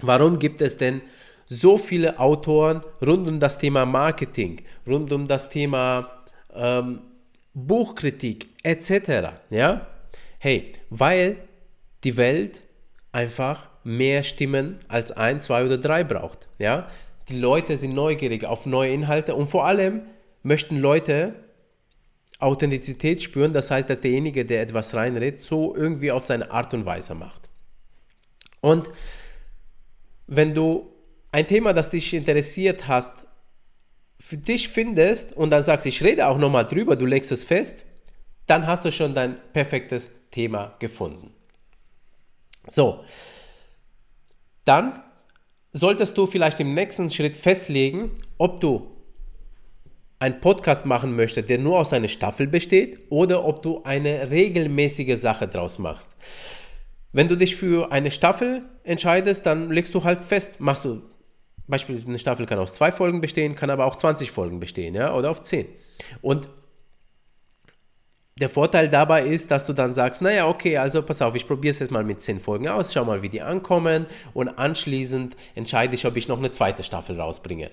Warum 0.00 0.38
gibt 0.38 0.60
es 0.60 0.76
denn 0.76 1.02
so 1.52 1.78
viele 1.78 2.20
Autoren 2.20 2.82
rund 3.02 3.26
um 3.26 3.40
das 3.40 3.58
Thema 3.58 3.84
Marketing, 3.84 4.62
rund 4.86 5.12
um 5.12 5.26
das 5.26 5.50
Thema 5.50 6.22
ähm, 6.54 7.00
Buchkritik 7.54 8.48
etc. 8.62 9.32
Ja? 9.50 9.88
Hey, 10.38 10.72
weil 10.90 11.36
die 12.04 12.16
Welt 12.16 12.62
einfach 13.10 13.68
mehr 13.82 14.22
Stimmen 14.22 14.78
als 14.86 15.10
ein, 15.10 15.40
zwei 15.40 15.64
oder 15.66 15.76
drei 15.76 16.04
braucht. 16.04 16.46
Ja? 16.58 16.88
Die 17.28 17.38
Leute 17.38 17.76
sind 17.76 17.94
neugierig 17.94 18.44
auf 18.44 18.64
neue 18.64 18.92
Inhalte 18.92 19.34
und 19.34 19.48
vor 19.48 19.66
allem 19.66 20.02
möchten 20.44 20.78
Leute 20.78 21.34
Authentizität 22.38 23.22
spüren, 23.22 23.52
das 23.52 23.72
heißt, 23.72 23.90
dass 23.90 24.00
derjenige, 24.00 24.44
der 24.44 24.62
etwas 24.62 24.94
reinredet, 24.94 25.40
so 25.40 25.74
irgendwie 25.74 26.12
auf 26.12 26.22
seine 26.22 26.50
Art 26.52 26.72
und 26.72 26.86
Weise 26.86 27.14
macht. 27.16 27.50
Und 28.60 28.88
wenn 30.28 30.54
du 30.54 30.89
ein 31.32 31.46
Thema, 31.46 31.72
das 31.72 31.90
dich 31.90 32.12
interessiert 32.12 32.88
hast, 32.88 33.26
für 34.18 34.36
dich 34.36 34.68
findest 34.68 35.32
und 35.32 35.50
dann 35.50 35.62
sagst, 35.62 35.86
ich 35.86 36.02
rede 36.02 36.26
auch 36.26 36.38
nochmal 36.38 36.66
drüber, 36.66 36.96
du 36.96 37.06
legst 37.06 37.32
es 37.32 37.44
fest, 37.44 37.84
dann 38.46 38.66
hast 38.66 38.84
du 38.84 38.92
schon 38.92 39.14
dein 39.14 39.36
perfektes 39.52 40.12
Thema 40.30 40.74
gefunden. 40.78 41.32
So, 42.66 43.04
dann 44.64 45.02
solltest 45.72 46.18
du 46.18 46.26
vielleicht 46.26 46.60
im 46.60 46.74
nächsten 46.74 47.10
Schritt 47.10 47.36
festlegen, 47.36 48.10
ob 48.38 48.60
du 48.60 48.90
einen 50.18 50.40
Podcast 50.40 50.84
machen 50.84 51.16
möchtest, 51.16 51.48
der 51.48 51.58
nur 51.58 51.78
aus 51.78 51.92
einer 51.92 52.08
Staffel 52.08 52.46
besteht 52.46 52.98
oder 53.08 53.44
ob 53.44 53.62
du 53.62 53.82
eine 53.84 54.30
regelmäßige 54.30 55.18
Sache 55.18 55.48
draus 55.48 55.78
machst. 55.78 56.14
Wenn 57.12 57.26
du 57.26 57.36
dich 57.36 57.56
für 57.56 57.90
eine 57.90 58.10
Staffel 58.10 58.62
entscheidest, 58.84 59.46
dann 59.46 59.70
legst 59.70 59.94
du 59.94 60.04
halt 60.04 60.24
fest, 60.24 60.60
machst 60.60 60.84
du 60.84 61.02
Beispielsweise 61.70 62.08
eine 62.08 62.18
Staffel 62.18 62.46
kann 62.46 62.58
aus 62.58 62.72
zwei 62.72 62.92
Folgen 62.92 63.20
bestehen, 63.20 63.54
kann 63.54 63.70
aber 63.70 63.86
auch 63.86 63.96
20 63.96 64.30
Folgen 64.30 64.60
bestehen, 64.60 64.94
ja, 64.94 65.14
oder 65.14 65.30
auf 65.30 65.42
10. 65.42 65.66
Und 66.20 66.48
der 68.40 68.48
Vorteil 68.48 68.88
dabei 68.88 69.22
ist, 69.22 69.50
dass 69.50 69.66
du 69.66 69.72
dann 69.72 69.92
sagst, 69.92 70.22
naja, 70.22 70.46
okay, 70.46 70.78
also 70.78 71.02
pass 71.02 71.20
auf, 71.20 71.34
ich 71.34 71.46
probiere 71.46 71.72
es 71.72 71.78
jetzt 71.78 71.90
mal 71.90 72.04
mit 72.04 72.22
10 72.22 72.40
Folgen 72.40 72.68
aus, 72.68 72.92
schau 72.92 73.04
mal, 73.04 73.22
wie 73.22 73.28
die 73.28 73.42
ankommen 73.42 74.06
und 74.32 74.48
anschließend 74.48 75.36
entscheide 75.54 75.94
ich, 75.94 76.06
ob 76.06 76.16
ich 76.16 76.26
noch 76.26 76.38
eine 76.38 76.50
zweite 76.50 76.82
Staffel 76.82 77.20
rausbringe. 77.20 77.70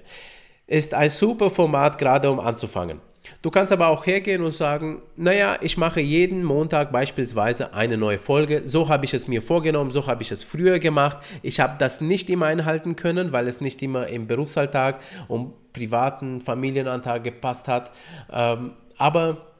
Ist 0.67 0.93
ein 0.93 1.09
super 1.09 1.49
Format, 1.49 1.97
gerade 1.97 2.29
um 2.29 2.39
anzufangen. 2.39 2.99
Du 3.41 3.51
kannst 3.51 3.73
aber 3.73 3.87
auch 3.87 4.05
hergehen 4.05 4.43
und 4.43 4.53
sagen, 4.53 5.01
naja, 5.15 5.57
ich 5.61 5.77
mache 5.77 6.01
jeden 6.01 6.43
Montag 6.43 6.91
beispielsweise 6.91 7.73
eine 7.73 7.97
neue 7.97 8.19
Folge. 8.19 8.63
So 8.65 8.89
habe 8.89 9.05
ich 9.05 9.13
es 9.13 9.27
mir 9.27 9.41
vorgenommen, 9.41 9.91
so 9.91 10.07
habe 10.07 10.23
ich 10.23 10.31
es 10.31 10.43
früher 10.43 10.79
gemacht. 10.79 11.17
Ich 11.41 11.59
habe 11.59 11.75
das 11.79 12.01
nicht 12.01 12.29
immer 12.29 12.47
einhalten 12.47 12.95
können, 12.95 13.31
weil 13.31 13.47
es 13.47 13.61
nicht 13.61 13.81
immer 13.81 14.07
im 14.07 14.27
Berufsalltag 14.27 14.99
und 15.27 15.73
privaten 15.73 16.41
Familienantrag 16.41 17.23
gepasst 17.23 17.67
hat. 17.67 17.91
Ähm, 18.31 18.71
aber 18.97 19.56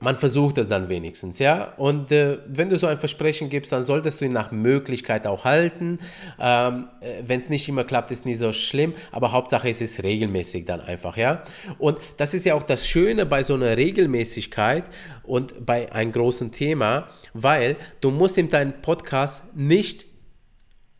man 0.00 0.16
versucht 0.16 0.58
es 0.58 0.68
dann 0.68 0.88
wenigstens, 0.88 1.38
ja. 1.38 1.72
Und 1.76 2.12
äh, 2.12 2.38
wenn 2.46 2.68
du 2.68 2.76
so 2.76 2.86
ein 2.86 2.98
Versprechen 2.98 3.48
gibst, 3.48 3.72
dann 3.72 3.82
solltest 3.82 4.20
du 4.20 4.26
ihn 4.26 4.32
nach 4.32 4.50
Möglichkeit 4.50 5.26
auch 5.26 5.44
halten. 5.44 5.98
Ähm, 6.38 6.88
äh, 7.00 7.22
wenn 7.26 7.38
es 7.38 7.48
nicht 7.48 7.68
immer 7.68 7.84
klappt, 7.84 8.10
ist 8.10 8.26
nicht 8.26 8.38
so 8.38 8.52
schlimm, 8.52 8.94
aber 9.12 9.32
Hauptsache 9.32 9.68
es 9.68 9.80
ist 9.80 10.02
regelmäßig 10.02 10.66
dann 10.66 10.80
einfach, 10.80 11.16
ja. 11.16 11.42
Und 11.78 11.98
das 12.16 12.34
ist 12.34 12.44
ja 12.44 12.54
auch 12.54 12.62
das 12.62 12.86
Schöne 12.86 13.24
bei 13.24 13.42
so 13.42 13.54
einer 13.54 13.76
Regelmäßigkeit 13.76 14.84
und 15.22 15.64
bei 15.64 15.90
einem 15.90 16.12
großen 16.12 16.52
Thema, 16.52 17.08
weil 17.32 17.76
du 18.00 18.10
musst 18.10 18.36
in 18.36 18.48
deinem 18.48 18.82
Podcast 18.82 19.56
nicht, 19.56 20.06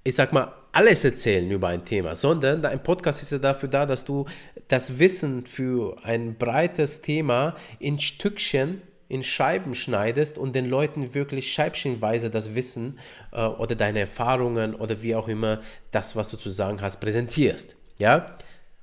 ich 0.03 0.15
sag 0.15 0.33
mal, 0.33 0.53
alles 0.75 1.05
erzählen 1.05 1.51
über 1.51 1.69
ein 1.69 1.85
Thema, 1.85 2.15
sondern 2.15 2.63
dein 2.63 2.83
Podcast 2.83 3.23
ist 3.23 3.33
ja 3.33 3.39
dafür 3.39 3.69
da, 3.69 3.87
dass 3.87 4.05
du 4.05 4.27
das 4.69 4.99
Wissen 4.99 5.47
für 5.47 5.97
ein 6.03 6.37
breites 6.37 7.01
Thema 7.01 7.55
in 7.79 7.99
Stückchen 7.99 8.83
in 9.09 9.23
Scheiben 9.23 9.75
schneidest 9.75 10.39
und 10.39 10.57
den 10.57 10.67
Leuten 10.67 11.15
wirklich 11.15 11.53
scheibchenweise 11.53 12.31
das 12.31 12.55
Wissen 12.55 12.99
äh, 13.33 13.45
oder 13.45 13.75
deine 13.75 14.01
Erfahrungen 14.01 14.75
oder 14.75 15.03
wie 15.03 15.15
auch 15.15 15.29
immer 15.29 15.61
das, 15.91 16.17
was 16.17 16.31
du 16.31 16.37
zu 16.37 16.51
sagen 16.51 16.81
hast, 16.81 17.01
präsentierst. 17.01 17.77
Ja? 17.99 18.37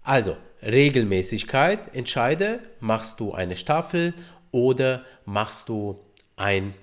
Also, 0.03 0.38
Regelmäßigkeit, 0.63 1.95
entscheide, 1.95 2.60
machst 2.79 3.19
du 3.19 3.33
eine 3.33 3.55
Staffel 3.57 4.13
oder 4.51 5.03
machst 5.25 5.69
du 5.69 6.00
ein, 6.36 6.75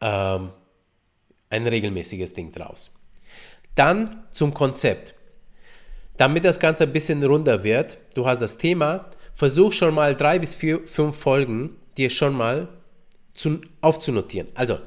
ähm, 0.00 0.50
ein 1.50 1.66
regelmäßiges 1.66 2.32
Ding 2.32 2.52
draus. 2.52 2.92
Dann 3.74 4.24
zum 4.30 4.54
Konzept. 4.54 5.14
Damit 6.16 6.44
das 6.44 6.60
Ganze 6.60 6.84
ein 6.84 6.92
bisschen 6.92 7.22
runder 7.24 7.64
wird, 7.64 7.98
du 8.14 8.26
hast 8.26 8.40
das 8.40 8.56
Thema, 8.56 9.10
versuch 9.34 9.72
schon 9.72 9.94
mal 9.94 10.14
drei 10.14 10.38
bis 10.38 10.54
vier, 10.54 10.86
fünf 10.86 11.16
Folgen 11.16 11.76
dir 11.96 12.10
schon 12.10 12.36
mal 12.36 12.68
zu, 13.32 13.60
aufzunotieren. 13.80 14.48
Also, 14.54 14.78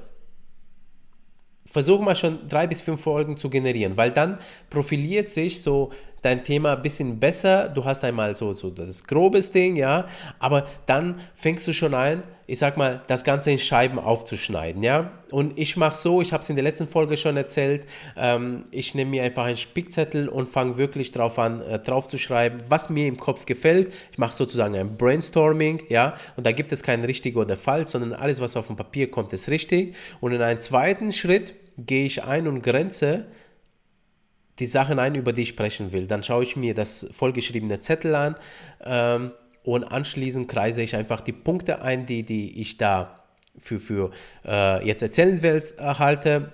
versuch 1.66 2.00
mal 2.00 2.16
schon 2.16 2.48
drei 2.48 2.66
bis 2.66 2.82
fünf 2.82 3.02
Folgen 3.02 3.36
zu 3.36 3.50
generieren, 3.50 3.98
weil 3.98 4.12
dann 4.12 4.40
profiliert 4.70 5.30
sich 5.30 5.62
so 5.62 5.92
dein 6.22 6.44
Thema 6.44 6.74
ein 6.74 6.82
bisschen 6.82 7.20
besser. 7.20 7.70
Du 7.70 7.86
hast 7.86 8.04
einmal 8.04 8.36
so, 8.36 8.54
so 8.54 8.70
das 8.70 9.04
grobes 9.04 9.52
Ding, 9.52 9.76
ja, 9.76 10.08
aber 10.40 10.68
dann 10.86 11.20
fängst 11.36 11.68
du 11.68 11.74
schon 11.74 11.94
ein, 11.94 12.24
ich 12.50 12.60
sag 12.60 12.78
mal, 12.78 13.02
das 13.08 13.26
Ganze 13.26 13.52
in 13.52 13.60
Scheiben 13.60 14.00
aufzuschneiden, 14.00 14.82
ja. 14.82 15.12
Und 15.32 15.60
ich 15.60 15.76
mache 15.76 15.96
so, 15.96 16.22
ich 16.22 16.32
habe 16.32 16.42
es 16.42 16.50
in 16.50 16.56
der 16.56 16.64
letzten 16.64 16.88
Folge 16.88 17.18
schon 17.18 17.36
erzählt, 17.36 17.86
ähm, 18.16 18.64
ich 18.72 18.96
nehme 18.96 19.12
mir 19.12 19.24
einfach 19.24 19.44
einen 19.44 19.58
Spickzettel 19.58 20.30
und 20.30 20.48
fange 20.48 20.78
wirklich 20.78 21.12
drauf 21.12 21.38
an, 21.40 21.62
äh, 21.62 21.80
drauf 21.80 22.08
zu 22.08 22.18
schreiben, 22.18 22.62
was 22.70 22.90
mir 22.90 23.08
im 23.08 23.18
Kopf 23.18 23.46
gefällt. 23.46 23.94
Ich 24.12 24.18
mache 24.18 24.34
sozusagen 24.34 24.76
ein 24.76 24.96
Brainstorming, 24.96 25.84
ja, 25.90 26.16
und 26.38 26.46
da 26.46 26.54
gibt 26.54 26.72
es 26.72 26.84
kein 26.84 27.04
richtig 27.04 27.36
oder 27.36 27.58
falsch, 27.58 27.90
sondern 27.90 28.14
alles, 28.14 28.40
was 28.40 28.56
auf 28.56 28.68
dem 28.68 28.78
Papier 28.78 29.12
kommt, 29.12 29.34
ist 29.34 29.50
richtig. 29.50 29.96
Und 30.22 30.32
in 30.32 30.42
einem 30.42 30.62
zweiten 30.62 31.12
Schritt 31.12 31.54
gehe 31.78 32.06
ich 32.06 32.24
ein 32.24 32.48
und 32.48 32.62
grenze 32.62 33.26
die 34.60 34.66
Sachen 34.66 35.00
ein, 35.00 35.16
über 35.16 35.34
die 35.34 35.44
ich 35.44 35.50
sprechen 35.50 35.92
will. 35.92 36.08
Dann 36.08 36.24
schaue 36.24 36.44
ich 36.44 36.56
mir 36.56 36.74
das 36.74 37.08
vollgeschriebene 37.12 37.80
Zettel 37.80 38.16
an 38.16 38.36
ähm, 38.84 39.32
und 39.64 39.84
anschließend 39.84 40.48
kreise 40.48 40.82
ich 40.82 40.96
einfach 40.96 41.22
die 41.22 41.34
Punkte 41.34 41.82
ein, 41.82 42.06
die, 42.06 42.24
die 42.24 42.60
ich 42.62 42.78
da 42.78 43.24
für, 43.58 43.80
für 43.80 44.12
äh, 44.46 44.86
jetzt 44.86 45.02
erzählen 45.02 45.42
will, 45.42 45.64
erhalte. 45.78 46.52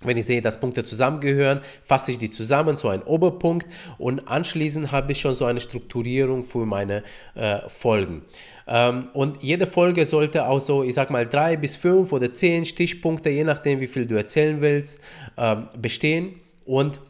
Wenn 0.00 0.16
ich 0.16 0.26
sehe, 0.26 0.40
dass 0.40 0.60
Punkte 0.60 0.84
zusammengehören, 0.84 1.60
fasse 1.82 2.12
ich 2.12 2.18
die 2.18 2.30
zusammen 2.30 2.78
zu 2.78 2.88
einem 2.88 3.02
Oberpunkt 3.02 3.66
und 3.98 4.28
anschließend 4.28 4.92
habe 4.92 5.10
ich 5.10 5.20
schon 5.20 5.34
so 5.34 5.44
eine 5.44 5.58
Strukturierung 5.58 6.44
für 6.44 6.64
meine 6.66 7.02
äh, 7.34 7.68
Folgen. 7.68 8.22
Ähm, 8.68 9.08
und 9.12 9.42
jede 9.42 9.66
Folge 9.66 10.06
sollte 10.06 10.46
auch 10.46 10.60
so, 10.60 10.84
ich 10.84 10.94
sag 10.94 11.10
mal, 11.10 11.26
drei 11.26 11.56
bis 11.56 11.74
fünf 11.74 12.12
oder 12.12 12.32
zehn 12.32 12.64
Stichpunkte, 12.64 13.28
je 13.30 13.42
nachdem, 13.42 13.80
wie 13.80 13.88
viel 13.88 14.06
du 14.06 14.14
erzählen 14.14 14.60
willst, 14.60 15.00
äh, 15.36 15.56
bestehen. 15.76 16.36
Und 16.64 17.00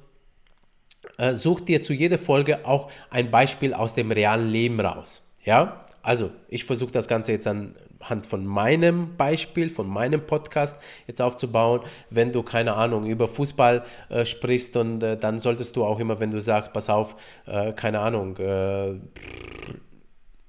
such 1.33 1.61
dir 1.63 1.83
zu 1.83 1.93
jeder 1.93 2.19
Folge 2.19 2.65
auch 2.67 2.91
ein 3.11 3.31
Beispiel 3.31 3.75
aus 3.75 3.95
dem 3.95 4.11
realen 4.11 4.51
Leben 4.51 4.81
raus. 4.81 5.23
Ja, 5.45 5.87
also 6.03 6.31
ich 6.49 6.65
versuche 6.65 6.91
das 6.91 7.09
Ganze 7.09 7.33
jetzt 7.33 7.47
anhand 7.47 8.27
von 8.27 8.47
meinem 8.47 9.17
Beispiel, 9.17 9.69
von 9.69 9.89
meinem 9.89 10.25
Podcast 10.25 10.81
jetzt 11.07 11.21
aufzubauen. 11.21 11.81
Wenn 12.11 12.33
du 12.33 12.43
keine 12.43 12.75
Ahnung 12.75 13.07
über 13.07 13.29
Fußball 13.29 13.85
äh, 14.09 14.25
sprichst 14.25 14.77
und 14.77 15.03
äh, 15.03 15.17
dann 15.17 15.41
solltest 15.41 15.77
du 15.77 15.85
auch 15.85 15.99
immer, 16.01 16.21
wenn 16.21 16.31
du 16.31 16.41
sagst, 16.41 16.73
pass 16.73 16.89
auf, 16.89 17.17
äh, 17.47 17.73
keine 17.73 18.01
Ahnung, 18.01 18.37
äh, 18.39 18.95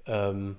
ähm, 0.06 0.56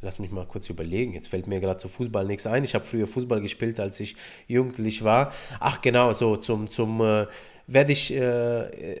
lass 0.00 0.18
mich 0.18 0.30
mal 0.30 0.46
kurz 0.46 0.68
überlegen. 0.68 1.12
Jetzt 1.12 1.28
fällt 1.28 1.46
mir 1.46 1.60
gerade 1.60 1.78
zu 1.78 1.88
Fußball 1.88 2.24
nichts 2.24 2.46
ein. 2.46 2.64
Ich 2.64 2.74
habe 2.74 2.84
früher 2.84 3.06
Fußball 3.06 3.40
gespielt, 3.40 3.80
als 3.80 4.00
ich 4.00 4.16
jugendlich 4.46 5.04
war. 5.04 5.32
Ach 5.60 5.80
genau, 5.80 6.12
so 6.12 6.36
zum, 6.36 6.70
zum 6.70 7.00
äh, 7.00 7.26
werde 7.66 7.92
ich, 7.92 8.12
äh, 8.12 8.98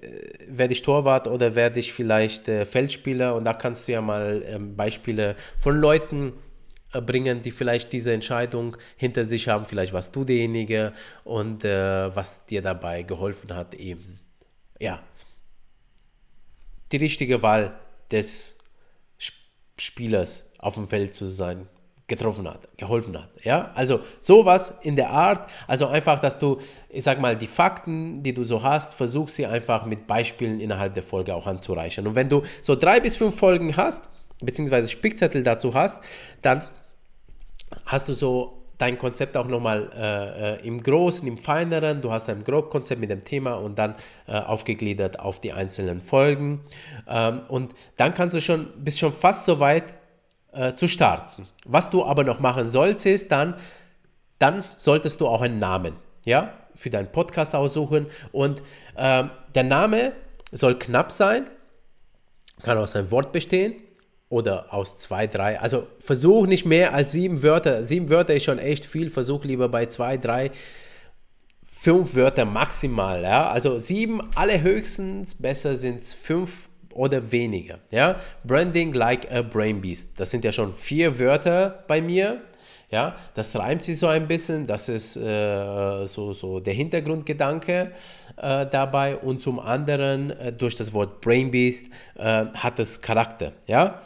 werd 0.48 0.70
ich 0.70 0.82
Torwart 0.82 1.28
oder 1.28 1.54
werde 1.54 1.78
ich 1.78 1.92
vielleicht 1.92 2.48
äh, 2.48 2.66
Feldspieler 2.66 3.34
und 3.34 3.44
da 3.44 3.54
kannst 3.54 3.86
du 3.86 3.92
ja 3.92 4.00
mal 4.00 4.42
ähm, 4.46 4.76
Beispiele 4.76 5.36
von 5.56 5.80
Leuten 5.80 6.32
äh, 6.92 7.00
bringen, 7.00 7.42
die 7.42 7.52
vielleicht 7.52 7.92
diese 7.92 8.12
Entscheidung 8.12 8.76
hinter 8.96 9.24
sich 9.24 9.48
haben. 9.48 9.64
Vielleicht 9.64 9.92
warst 9.92 10.14
du 10.16 10.24
derjenige 10.24 10.92
und 11.24 11.64
äh, 11.64 12.14
was 12.14 12.46
dir 12.46 12.62
dabei 12.62 13.02
geholfen 13.02 13.54
hat, 13.54 13.74
eben, 13.74 14.18
ja, 14.80 15.02
die 16.92 16.96
richtige 16.98 17.42
Wahl 17.42 17.78
des 18.10 18.58
Spielers 19.78 20.46
auf 20.58 20.74
dem 20.74 20.88
Feld 20.88 21.14
zu 21.14 21.26
sein 21.26 21.68
getroffen 22.08 22.48
hat, 22.48 22.68
geholfen 22.76 23.18
hat. 23.18 23.30
Ja, 23.42 23.72
also 23.74 24.00
sowas 24.20 24.78
in 24.82 24.94
der 24.94 25.10
Art, 25.10 25.48
also 25.66 25.88
einfach, 25.88 26.20
dass 26.20 26.38
du, 26.38 26.58
ich 26.88 27.02
sag 27.02 27.20
mal, 27.20 27.36
die 27.36 27.48
Fakten, 27.48 28.22
die 28.22 28.32
du 28.32 28.44
so 28.44 28.62
hast, 28.62 28.94
versuch 28.94 29.28
sie 29.28 29.44
einfach 29.44 29.86
mit 29.86 30.06
Beispielen 30.06 30.60
innerhalb 30.60 30.94
der 30.94 31.02
Folge 31.02 31.34
auch 31.34 31.46
anzureichern. 31.46 32.06
Und 32.06 32.14
wenn 32.14 32.28
du 32.28 32.42
so 32.62 32.76
drei 32.76 33.00
bis 33.00 33.16
fünf 33.16 33.36
Folgen 33.36 33.76
hast, 33.76 34.08
beziehungsweise 34.40 34.88
Spickzettel 34.88 35.42
dazu 35.42 35.74
hast, 35.74 36.00
dann 36.42 36.62
hast 37.86 38.08
du 38.08 38.12
so 38.12 38.62
dein 38.78 38.98
Konzept 38.98 39.36
auch 39.36 39.46
nochmal 39.46 39.90
äh, 39.96 40.54
äh, 40.54 40.66
im 40.66 40.82
Großen, 40.82 41.26
im 41.26 41.38
Feineren. 41.38 42.02
Du 42.02 42.12
hast 42.12 42.28
ein 42.28 42.44
Grobkonzept 42.44 43.00
mit 43.00 43.10
dem 43.10 43.24
Thema 43.24 43.54
und 43.54 43.78
dann 43.78 43.94
äh, 44.26 44.38
aufgegliedert 44.38 45.18
auf 45.18 45.40
die 45.40 45.52
einzelnen 45.52 46.00
Folgen. 46.00 46.60
Ähm, 47.08 47.40
und 47.48 47.74
dann 47.96 48.14
kannst 48.14 48.36
du 48.36 48.40
schon, 48.40 48.68
bist 48.76 48.98
schon 48.98 49.12
fast 49.12 49.46
so 49.46 49.60
weit, 49.60 49.94
äh, 50.52 50.74
zu 50.74 50.88
starten. 50.88 51.46
Was 51.64 51.90
du 51.90 52.04
aber 52.04 52.24
noch 52.24 52.40
machen 52.40 52.68
sollst, 52.68 53.06
ist 53.06 53.32
dann, 53.32 53.54
dann 54.38 54.64
solltest 54.76 55.20
du 55.20 55.28
auch 55.28 55.42
einen 55.42 55.58
Namen, 55.58 55.94
ja, 56.24 56.54
für 56.74 56.90
deinen 56.90 57.10
Podcast 57.10 57.54
aussuchen 57.54 58.06
und 58.32 58.62
äh, 58.96 59.24
der 59.54 59.64
Name 59.64 60.12
soll 60.52 60.78
knapp 60.78 61.10
sein, 61.10 61.46
kann 62.62 62.78
aus 62.78 62.94
einem 62.94 63.10
Wort 63.10 63.32
bestehen 63.32 63.74
oder 64.28 64.72
aus 64.72 64.96
zwei, 64.96 65.26
drei. 65.26 65.60
Also 65.60 65.86
versuch 66.00 66.46
nicht 66.46 66.66
mehr 66.66 66.94
als 66.94 67.12
sieben 67.12 67.42
Wörter. 67.42 67.84
Sieben 67.84 68.10
Wörter 68.10 68.34
ist 68.34 68.44
schon 68.44 68.58
echt 68.58 68.86
viel. 68.86 69.10
Versuch 69.10 69.44
lieber 69.44 69.68
bei 69.68 69.86
zwei, 69.86 70.16
drei, 70.16 70.50
fünf 71.64 72.14
Wörter 72.14 72.44
maximal. 72.44 73.22
Ja? 73.22 73.48
Also 73.50 73.78
sieben 73.78 74.20
allerhöchstens, 74.34 75.36
besser 75.36 75.76
sind 75.76 75.98
es 75.98 76.14
fünf 76.14 76.65
oder 76.96 77.30
weniger. 77.30 77.78
Ja? 77.90 78.20
Branding 78.44 78.92
like 78.94 79.30
a 79.30 79.42
brain 79.42 79.80
beast. 79.80 80.18
Das 80.18 80.30
sind 80.30 80.44
ja 80.44 80.52
schon 80.52 80.74
vier 80.74 81.18
Wörter 81.18 81.84
bei 81.86 82.00
mir. 82.00 82.42
Ja, 82.88 83.16
das 83.34 83.56
reimt 83.56 83.82
sich 83.82 83.98
so 83.98 84.06
ein 84.06 84.28
bisschen, 84.28 84.66
das 84.66 84.88
ist 84.88 85.16
äh, 85.16 86.06
so, 86.06 86.32
so 86.32 86.60
der 86.60 86.72
Hintergrundgedanke 86.72 87.90
äh, 88.36 88.66
dabei 88.66 89.16
und 89.16 89.42
zum 89.42 89.58
anderen 89.58 90.30
äh, 90.30 90.52
durch 90.52 90.76
das 90.76 90.92
Wort 90.92 91.20
Brain 91.20 91.50
Beast 91.50 91.86
äh, 92.14 92.46
hat 92.46 92.78
es 92.78 93.00
Charakter. 93.00 93.52
Ja? 93.66 94.02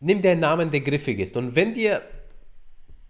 Nimm 0.00 0.22
den 0.22 0.40
Namen, 0.40 0.72
der 0.72 0.80
griffig 0.80 1.20
ist 1.20 1.36
und 1.36 1.54
wenn 1.54 1.72
dir 1.72 2.02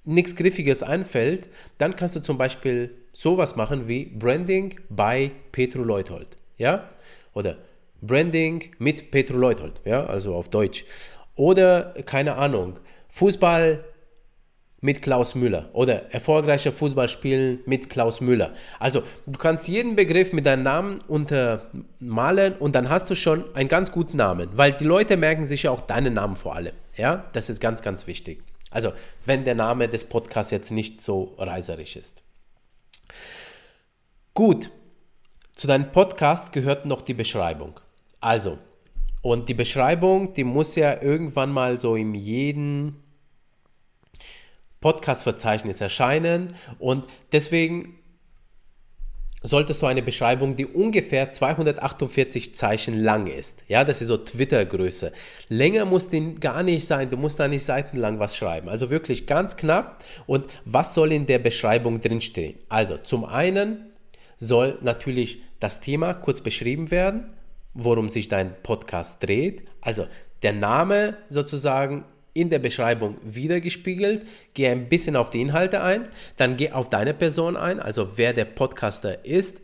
nichts 0.05 0.37
Griffiges 0.37 0.83
einfällt, 0.83 1.49
dann 1.79 1.97
kannst 1.97 2.17
du 2.17 2.21
zum 2.21 2.37
Beispiel 2.37 2.95
sowas 3.13 3.57
machen 3.57 3.89
wie 3.89 4.05
Branding 4.05 4.79
by 4.91 5.31
Petro 5.51 5.83
Leuthold. 5.83 6.37
Ja? 6.59 6.91
Oder 7.35 7.59
Branding 8.01 8.71
mit 8.79 9.11
Petro 9.11 9.37
Leuthold, 9.37 9.81
ja, 9.85 10.07
also 10.07 10.35
auf 10.35 10.49
Deutsch. 10.49 10.85
Oder, 11.37 11.95
keine 12.07 12.37
Ahnung, 12.37 12.79
Fußball 13.09 13.85
mit 14.85 15.01
Klaus 15.01 15.35
Müller 15.35 15.71
oder 15.73 16.13
erfolgreicher 16.13 16.71
Fußballspielen 16.71 17.61
mit 17.65 17.89
Klaus 17.89 18.21
Müller. 18.21 18.53
Also 18.79 19.03
du 19.25 19.39
kannst 19.39 19.67
jeden 19.67 19.97
Begriff 19.97 20.35
mit 20.35 20.45
deinem 20.45 20.63
Namen 20.63 21.01
untermalen 21.09 22.53
und 22.57 22.75
dann 22.75 22.91
hast 22.91 23.09
du 23.09 23.15
schon 23.15 23.45
einen 23.57 23.71
ganz 23.71 23.93
guten 23.93 24.19
Namen, 24.19 24.51
weil 24.53 24.73
die 24.73 24.85
Leute 24.85 25.17
merken 25.17 25.47
sich 25.47 25.63
ja 25.63 25.71
auch 25.71 25.81
deinen 25.81 26.13
Namen 26.13 26.37
vor 26.37 26.55
allem. 26.55 26.75
Ja, 26.99 27.25
das 27.33 27.49
ist 27.49 27.61
ganz, 27.61 27.81
ganz 27.81 28.07
wichtig. 28.07 28.43
Also 28.71 28.93
wenn 29.25 29.45
der 29.45 29.55
Name 29.55 29.89
des 29.89 30.05
Podcasts 30.05 30.53
jetzt 30.53 30.71
nicht 30.71 31.01
so 31.01 31.35
reißerisch 31.39 31.97
ist. 31.97 32.23
Gut, 34.35 34.71
zu 35.57 35.67
deinem 35.67 35.93
Podcast 35.93 36.53
gehört 36.53 36.87
noch 36.87 37.01
die 37.01 37.15
Beschreibung. 37.15 37.79
Also, 38.21 38.59
und 39.23 39.49
die 39.49 39.55
Beschreibung, 39.55 40.35
die 40.35 40.45
muss 40.45 40.77
ja 40.77 41.01
irgendwann 41.01 41.51
mal 41.51 41.79
so 41.79 41.97
in 41.97 42.15
jedem 42.15 42.97
Podcast-Verzeichnis 44.81 45.81
erscheinen. 45.81 46.55
Und 46.79 47.07
deswegen 47.33 47.99
solltest 49.43 49.81
du 49.81 49.87
eine 49.87 50.03
Beschreibung, 50.03 50.57
die 50.57 50.67
ungefähr 50.67 51.31
248 51.31 52.55
Zeichen 52.55 52.95
lang 52.95 53.27
ist. 53.27 53.63
Ja, 53.67 53.85
das 53.85 54.03
ist 54.03 54.09
so 54.09 54.19
Twitter-Größe. 54.19 55.13
Länger 55.49 55.87
muss 55.87 56.09
die 56.09 56.35
gar 56.35 56.63
nicht 56.63 56.87
sein. 56.87 57.09
Du 57.09 57.17
musst 57.17 57.41
da 57.41 57.49
nicht 57.49 57.65
seitenlang 57.65 58.19
was 58.19 58.37
schreiben. 58.37 58.69
Also 58.69 58.91
wirklich 58.91 59.27
ganz 59.27 59.57
knapp. 59.57 60.05
Und 60.27 60.47
was 60.67 60.93
soll 60.93 61.13
in 61.13 61.25
der 61.25 61.39
Beschreibung 61.39 62.01
drinstehen? 62.01 62.59
Also 62.69 62.99
zum 62.99 63.25
einen 63.25 63.94
soll 64.45 64.79
natürlich 64.83 65.43
das 65.61 65.81
Thema 65.81 66.15
kurz 66.15 66.41
beschrieben 66.41 66.91
werden, 66.91 67.33
worum 67.73 68.09
sich 68.09 68.29
dein 68.29 68.55
Podcast 68.63 69.23
dreht. 69.23 69.65
Also 69.81 70.07
der 70.43 70.53
Name 70.53 71.17
sozusagen 71.29 72.05
in 72.35 72.51
der 72.51 72.59
Beschreibung 72.59 73.17
wiedergespiegelt. 73.23 74.27
Geh 74.53 74.69
ein 74.69 74.89
bisschen 74.89 75.17
auf 75.17 75.31
die 75.31 75.41
Inhalte 75.41 75.83
ein, 75.83 76.09
dann 76.37 76.57
geh 76.57 76.73
auf 76.73 76.89
deine 76.89 77.15
Person 77.15 77.57
ein, 77.57 77.81
also 77.81 78.19
wer 78.19 78.33
der 78.33 78.45
Podcaster 78.45 79.25
ist, 79.25 79.61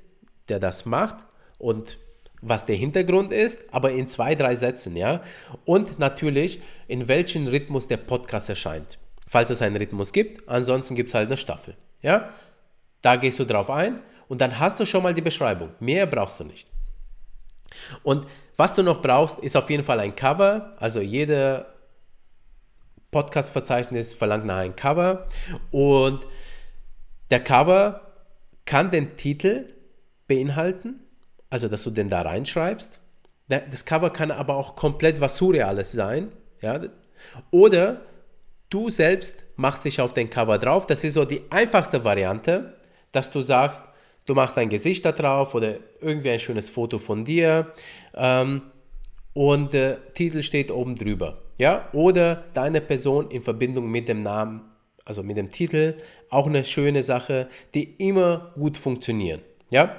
der 0.49 0.61
das 0.61 0.87
macht 0.87 1.27
und 1.59 1.99
was 2.43 2.65
der 2.65 2.77
Hintergrund 2.77 3.35
ist, 3.35 3.63
aber 3.71 3.93
in 3.93 4.09
zwei, 4.09 4.35
drei 4.35 4.55
Sätzen, 4.55 4.97
ja. 4.97 5.23
Und 5.67 5.99
natürlich, 5.99 6.61
in 6.89 7.07
welchem 7.07 7.47
Rhythmus 7.47 7.87
der 7.87 7.99
Podcast 7.99 8.49
erscheint. 8.49 8.99
Falls 9.29 9.51
es 9.51 9.61
einen 9.61 9.77
Rhythmus 9.77 10.13
gibt, 10.13 10.49
ansonsten 10.49 10.95
gibt 10.95 11.11
es 11.11 11.15
halt 11.15 11.27
eine 11.27 11.37
Staffel, 11.37 11.77
ja. 12.01 12.31
Da 13.03 13.17
gehst 13.17 13.39
du 13.39 13.45
drauf 13.45 13.71
ein 13.71 14.01
und 14.29 14.41
dann 14.41 14.59
hast 14.59 14.81
du 14.81 14.87
schon 14.87 15.03
mal 15.03 15.15
die 15.15 15.23
Beschreibung. 15.23 15.71
Mehr 15.81 16.07
brauchst 16.07 16.41
du 16.41 16.45
nicht. 16.45 16.69
Und 18.03 18.27
was 18.57 18.75
du 18.75 18.83
noch 18.83 19.01
brauchst, 19.01 19.39
ist 19.39 19.57
auf 19.57 19.71
jeden 19.71 19.85
Fall 19.85 20.01
ein 20.01 20.15
Cover. 20.15 20.77
Also 20.79 21.01
jede 21.01 21.67
Podcast-Verzeichnis 23.11 24.15
verlangt 24.15 24.45
nach 24.45 24.59
einem 24.59 24.77
Cover. 24.77 25.27
Und 25.71 26.27
der 27.31 27.41
Cover 27.41 28.01
kann 28.65 28.91
den 28.91 29.17
Titel 29.17 29.73
beinhalten 30.29 31.01
also 31.51 31.69
dass 31.69 31.83
du 31.83 31.91
den 31.91 32.09
da 32.09 32.23
reinschreibst. 32.23 33.01
Das 33.49 33.85
Cover 33.85 34.11
kann 34.11 34.31
aber 34.31 34.55
auch 34.55 34.77
komplett 34.77 35.21
was 35.21 35.37
Surreales 35.37 35.91
sein. 35.91 36.31
Ja? 36.63 36.81
Oder 37.51 38.03
du 38.71 38.89
selbst 38.89 39.45
machst 39.57 39.85
dich 39.85 40.01
auf 40.01 40.15
den 40.15 40.31
Cover 40.31 40.57
drauf. 40.57 40.87
Das 40.87 41.03
ist 41.03 41.15
so 41.15 41.25
die 41.25 41.43
einfachste 41.51 42.05
Variante, 42.05 42.77
dass 43.13 43.31
du 43.31 43.41
sagst, 43.41 43.85
du 44.27 44.35
machst 44.35 44.57
dein 44.57 44.69
Gesicht 44.69 45.05
da 45.05 45.13
drauf 45.13 45.55
oder 45.55 45.77
irgendwie 46.01 46.31
ein 46.31 46.41
schönes 46.41 46.71
Foto 46.71 46.99
von 46.99 47.25
dir 47.25 47.73
ähm, 48.15 48.63
und 49.33 49.73
der 49.73 50.13
Titel 50.15 50.43
steht 50.43 50.71
oben 50.71 50.97
drüber. 50.97 51.39
Ja? 51.59 51.89
Oder 51.93 52.45
deine 52.55 52.81
Person 52.81 53.31
in 53.31 53.43
Verbindung 53.43 53.91
mit 53.91 54.09
dem 54.09 54.23
Namen, 54.23 54.63
also 55.05 55.23
mit 55.23 55.37
dem 55.37 55.51
Titel, 55.51 55.97
auch 56.31 56.47
eine 56.47 56.65
schöne 56.65 57.03
Sache, 57.03 57.49
die 57.75 57.95
immer 57.95 58.53
gut 58.55 58.79
funktionieren. 58.79 59.41
Ja? 59.71 59.97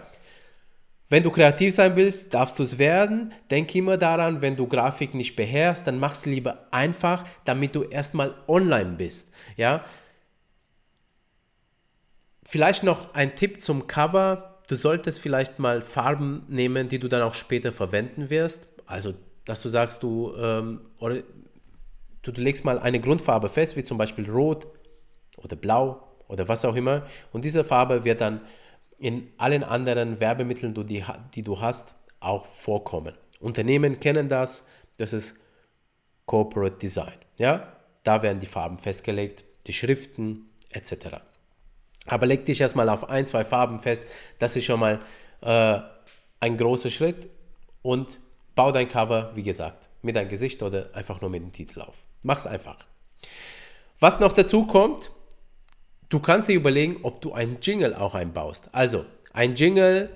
Wenn 1.09 1.23
du 1.23 1.29
kreativ 1.29 1.75
sein 1.75 1.97
willst, 1.97 2.33
darfst 2.33 2.57
du 2.57 2.63
es 2.63 2.77
werden. 2.77 3.33
Denk 3.51 3.75
immer 3.75 3.97
daran, 3.97 4.41
wenn 4.41 4.55
du 4.55 4.65
Grafik 4.65 5.13
nicht 5.13 5.35
beherrschst, 5.35 5.85
dann 5.85 5.99
mach 5.99 6.13
es 6.13 6.25
lieber 6.25 6.67
einfach, 6.71 7.25
damit 7.43 7.75
du 7.75 7.83
erstmal 7.83 8.33
online 8.47 8.93
bist. 8.97 9.33
Ja? 9.57 9.83
Vielleicht 12.43 12.83
noch 12.83 13.13
ein 13.13 13.35
Tipp 13.35 13.61
zum 13.61 13.87
Cover. 13.87 14.59
Du 14.67 14.75
solltest 14.75 15.19
vielleicht 15.19 15.59
mal 15.59 15.81
Farben 15.81 16.45
nehmen, 16.47 16.89
die 16.89 16.99
du 16.99 17.07
dann 17.07 17.21
auch 17.21 17.33
später 17.33 17.71
verwenden 17.71 18.29
wirst. 18.29 18.67
Also, 18.85 19.13
dass 19.45 19.61
du 19.61 19.69
sagst, 19.69 20.01
du, 20.03 20.33
ähm, 20.37 20.81
oder, 20.99 21.23
du, 22.23 22.31
du 22.31 22.41
legst 22.41 22.65
mal 22.65 22.79
eine 22.79 22.99
Grundfarbe 22.99 23.49
fest, 23.49 23.75
wie 23.75 23.83
zum 23.83 23.97
Beispiel 23.97 24.29
Rot 24.29 24.67
oder 25.37 25.55
Blau 25.55 26.07
oder 26.27 26.47
was 26.47 26.65
auch 26.65 26.75
immer. 26.75 27.05
Und 27.31 27.43
diese 27.45 27.63
Farbe 27.63 28.05
wird 28.05 28.21
dann 28.21 28.41
in 28.97 29.27
allen 29.37 29.63
anderen 29.63 30.19
Werbemitteln, 30.19 30.73
die, 30.85 31.03
die 31.33 31.41
du 31.41 31.59
hast, 31.59 31.95
auch 32.19 32.45
vorkommen. 32.45 33.15
Unternehmen 33.39 33.99
kennen 33.99 34.29
das, 34.29 34.67
das 34.97 35.13
ist 35.13 35.35
Corporate 36.25 36.77
Design. 36.77 37.17
Ja? 37.37 37.75
Da 38.03 38.21
werden 38.21 38.39
die 38.39 38.47
Farben 38.47 38.77
festgelegt, 38.77 39.43
die 39.67 39.73
Schriften 39.73 40.49
etc. 40.71 41.21
Aber 42.07 42.25
leg 42.25 42.45
dich 42.45 42.61
erstmal 42.61 42.89
auf 42.89 43.09
ein, 43.09 43.25
zwei 43.25 43.45
Farben 43.45 43.79
fest, 43.79 44.05
das 44.39 44.55
ist 44.55 44.65
schon 44.65 44.79
mal 44.79 44.99
äh, 45.41 45.79
ein 46.39 46.57
großer 46.57 46.89
Schritt 46.89 47.29
und 47.81 48.19
bau 48.55 48.71
dein 48.71 48.87
Cover, 48.87 49.31
wie 49.35 49.43
gesagt, 49.43 49.89
mit 50.01 50.15
deinem 50.15 50.29
Gesicht 50.29 50.61
oder 50.63 50.89
einfach 50.93 51.21
nur 51.21 51.29
mit 51.29 51.41
dem 51.41 51.51
Titel 51.51 51.81
auf. 51.81 51.95
Mach's 52.23 52.47
einfach. 52.47 52.77
Was 53.99 54.19
noch 54.19 54.31
dazu 54.31 54.65
kommt, 54.65 55.11
Du 56.11 56.19
kannst 56.19 56.49
dir 56.49 56.55
überlegen, 56.55 56.97
ob 57.03 57.21
du 57.21 57.31
einen 57.31 57.59
Jingle 57.61 57.95
auch 57.95 58.15
einbaust. 58.15 58.67
Also, 58.73 59.05
ein 59.31 59.55
Jingle 59.55 60.09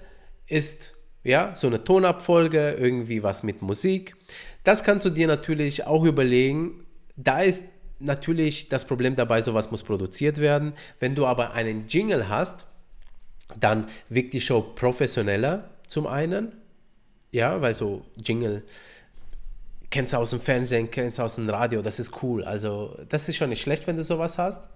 ist 0.46 0.94
ja 1.24 1.56
so 1.56 1.68
eine 1.68 1.86
Tonabfolge, 1.86 2.76
irgendwie 2.78 3.24
was 3.24 3.44
mit 3.44 3.62
Musik. 3.62 4.18
Das 4.66 4.84
kannst 4.84 5.06
du 5.06 5.10
dir 5.10 5.26
natürlich 5.26 5.88
auch 5.88 6.04
überlegen. 6.04 6.86
Da 7.16 7.40
ist 7.40 7.64
natürlich 8.00 8.70
das 8.70 8.86
Problem 8.86 9.16
dabei, 9.16 9.42
sowas 9.42 9.72
muss 9.72 9.84
produziert 9.84 10.38
werden. 10.38 10.74
Wenn 11.00 11.16
du 11.16 11.26
aber 11.26 11.54
einen 11.54 11.88
Jingle 11.88 12.30
hast, 12.30 12.66
dann 13.60 13.88
wirkt 14.10 14.34
die 14.34 14.42
Show 14.42 14.62
professioneller 14.62 15.70
zum 15.88 16.08
einen. 16.08 16.54
Ja, 17.32 17.62
weil 17.62 17.74
so 17.74 18.06
Jingle 18.16 18.64
kennst 19.90 20.14
du 20.14 20.18
aus 20.18 20.32
dem 20.32 20.42
Fernsehen, 20.42 20.92
kennst 20.92 21.20
du 21.20 21.24
aus 21.24 21.36
dem 21.36 21.50
Radio, 21.50 21.82
das 21.82 22.00
ist 22.00 22.22
cool. 22.22 22.44
Also 22.44 22.98
das 23.08 23.30
ist 23.30 23.38
schon 23.38 23.50
nicht 23.50 23.62
schlecht, 23.62 23.88
wenn 23.88 23.96
du 23.96 24.04
sowas 24.04 24.38
hast. 24.38 24.68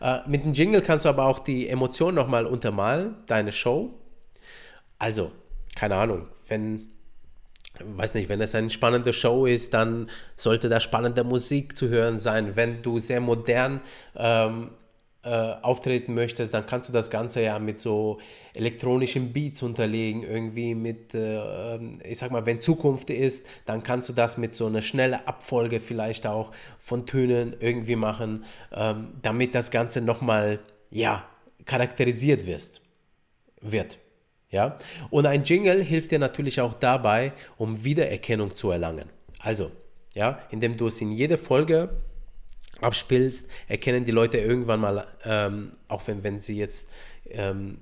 Äh, 0.00 0.18
mit 0.26 0.44
dem 0.44 0.52
Jingle 0.52 0.82
kannst 0.82 1.04
du 1.04 1.08
aber 1.08 1.24
auch 1.24 1.38
die 1.38 1.68
Emotionen 1.68 2.14
nochmal 2.14 2.46
untermalen, 2.46 3.16
deine 3.26 3.52
Show. 3.52 3.94
Also, 4.98 5.30
keine 5.74 5.96
Ahnung, 5.96 6.26
wenn, 6.48 6.90
weiß 7.84 8.14
nicht, 8.14 8.28
wenn 8.28 8.40
es 8.40 8.54
eine 8.54 8.70
spannende 8.70 9.12
Show 9.12 9.46
ist, 9.46 9.74
dann 9.74 10.08
sollte 10.36 10.68
da 10.68 10.80
spannende 10.80 11.24
Musik 11.24 11.76
zu 11.76 11.88
hören 11.88 12.18
sein. 12.18 12.56
Wenn 12.56 12.82
du 12.82 12.98
sehr 12.98 13.20
modern 13.20 13.80
ähm, 14.16 14.70
äh, 15.24 15.54
auftreten 15.62 16.14
möchtest, 16.14 16.54
dann 16.54 16.64
kannst 16.64 16.88
du 16.88 16.92
das 16.92 17.10
Ganze 17.10 17.42
ja 17.42 17.58
mit 17.58 17.80
so 17.80 18.18
elektronischen 18.54 19.32
Beats 19.32 19.62
unterlegen, 19.62 20.22
irgendwie 20.22 20.74
mit, 20.74 21.12
äh, 21.12 21.74
ähm, 21.74 22.00
ich 22.04 22.18
sag 22.18 22.30
mal, 22.30 22.46
wenn 22.46 22.60
Zukunft 22.60 23.10
ist, 23.10 23.46
dann 23.66 23.82
kannst 23.82 24.08
du 24.08 24.12
das 24.12 24.38
mit 24.38 24.54
so 24.54 24.66
einer 24.66 24.80
schnellen 24.80 25.20
Abfolge 25.26 25.80
vielleicht 25.80 26.26
auch 26.26 26.52
von 26.78 27.04
Tönen 27.04 27.56
irgendwie 27.60 27.96
machen, 27.96 28.44
ähm, 28.72 29.12
damit 29.20 29.54
das 29.54 29.70
Ganze 29.70 30.00
nochmal, 30.00 30.60
ja, 30.90 31.24
charakterisiert 31.64 32.46
wirst, 32.46 32.80
wird. 33.60 33.98
Ja? 34.50 34.76
Und 35.10 35.26
ein 35.26 35.42
Jingle 35.42 35.82
hilft 35.82 36.10
dir 36.10 36.18
natürlich 36.18 36.60
auch 36.60 36.74
dabei, 36.74 37.32
um 37.56 37.84
Wiedererkennung 37.84 38.56
zu 38.56 38.70
erlangen. 38.70 39.10
Also, 39.40 39.70
ja, 40.14 40.40
indem 40.50 40.76
du 40.76 40.86
es 40.86 41.00
in 41.00 41.12
jeder 41.12 41.38
Folge 41.38 41.90
abspielst, 42.80 43.48
erkennen 43.66 44.04
die 44.04 44.12
Leute 44.12 44.38
irgendwann 44.38 44.80
mal, 44.80 45.06
ähm, 45.24 45.72
auch 45.88 46.06
wenn, 46.06 46.22
wenn 46.22 46.38
sie 46.38 46.56
jetzt 46.56 46.90
ähm, 47.30 47.78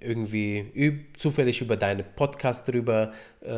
irgendwie 0.00 1.06
zufällig 1.18 1.60
über 1.60 1.76
deinen 1.76 2.04
Podcast 2.16 2.66
drüber 2.66 3.12
äh, 3.42 3.50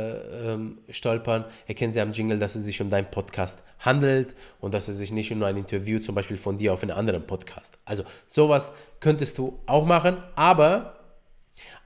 ähm, 0.52 0.78
stolpern, 0.88 1.44
erkennen 1.66 1.92
sie 1.92 2.00
am 2.00 2.12
Jingle, 2.12 2.38
dass 2.38 2.54
es 2.56 2.64
sich 2.64 2.80
um 2.80 2.90
deinen 2.90 3.10
Podcast 3.10 3.62
handelt 3.78 4.34
und 4.60 4.74
dass 4.74 4.88
es 4.88 4.98
sich 4.98 5.12
nicht 5.12 5.30
um 5.32 5.42
ein 5.42 5.56
Interview 5.56 6.00
zum 6.00 6.14
Beispiel 6.14 6.36
von 6.36 6.58
dir 6.58 6.72
auf 6.72 6.82
einen 6.82 6.90
anderen 6.90 7.26
Podcast. 7.26 7.78
Also 7.84 8.04
sowas 8.26 8.72
könntest 9.00 9.38
du 9.38 9.60
auch 9.66 9.86
machen, 9.86 10.18
aber 10.34 11.01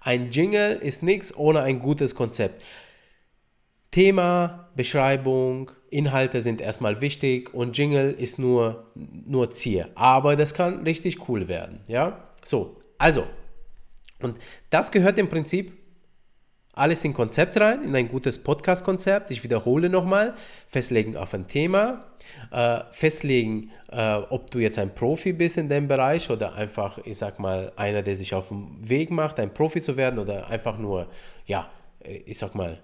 ein 0.07 0.31
Jingle 0.31 0.77
ist 0.77 1.03
nichts 1.03 1.37
ohne 1.37 1.63
ein 1.63 1.81
gutes 1.81 2.15
Konzept. 2.15 2.65
Thema, 3.91 4.71
Beschreibung, 4.77 5.73
Inhalte 5.91 6.41
sind 6.41 6.61
erstmal 6.61 7.01
wichtig 7.01 7.53
und 7.53 7.77
Jingle 7.77 8.13
ist 8.13 8.39
nur, 8.39 8.93
nur 8.95 9.51
Ziel. 9.51 9.89
Aber 9.97 10.37
das 10.37 10.55
kann 10.55 10.85
richtig 10.85 11.29
cool 11.29 11.49
werden. 11.49 11.81
Ja, 11.89 12.23
so, 12.45 12.79
also. 12.99 13.27
Und 14.21 14.39
das 14.71 14.93
gehört 14.93 15.19
im 15.19 15.29
Prinzip 15.29 15.73
alles 16.77 17.05
in 17.05 17.15
Konzept 17.15 17.59
rein, 17.59 17.83
in 17.83 17.97
ein 17.97 18.07
gutes 18.07 18.39
Podcast-Konzept. 18.39 19.31
Ich 19.31 19.43
wiederhole 19.43 19.89
nochmal, 19.89 20.35
festlegen 20.69 21.17
auf 21.17 21.33
ein 21.33 21.49
Thema, 21.49 22.05
äh, 22.51 22.81
festlegen, 22.91 23.71
äh, 23.91 24.17
ob 24.29 24.51
du 24.51 24.59
jetzt 24.59 24.79
ein 24.79 24.95
Profi 24.95 25.33
bist 25.33 25.57
in 25.57 25.71
dem 25.71 25.89
Bereich 25.89 26.31
oder 26.31 26.55
einfach, 26.55 26.99
ich 26.99 27.17
sag 27.17 27.41
mal, 27.41 27.73
einer, 27.77 28.03
der 28.03 28.15
sich 28.15 28.35
auf 28.35 28.49
dem 28.49 28.77
Weg 28.87 29.11
macht, 29.11 29.41
ein 29.41 29.53
Profi 29.55 29.81
zu 29.81 29.97
werden 29.97 30.19
oder 30.19 30.49
einfach 30.49 30.79
nur, 30.79 31.09
ja, 31.47 31.69
ich 32.27 32.39
sag 32.39 32.55
mal, 32.55 32.79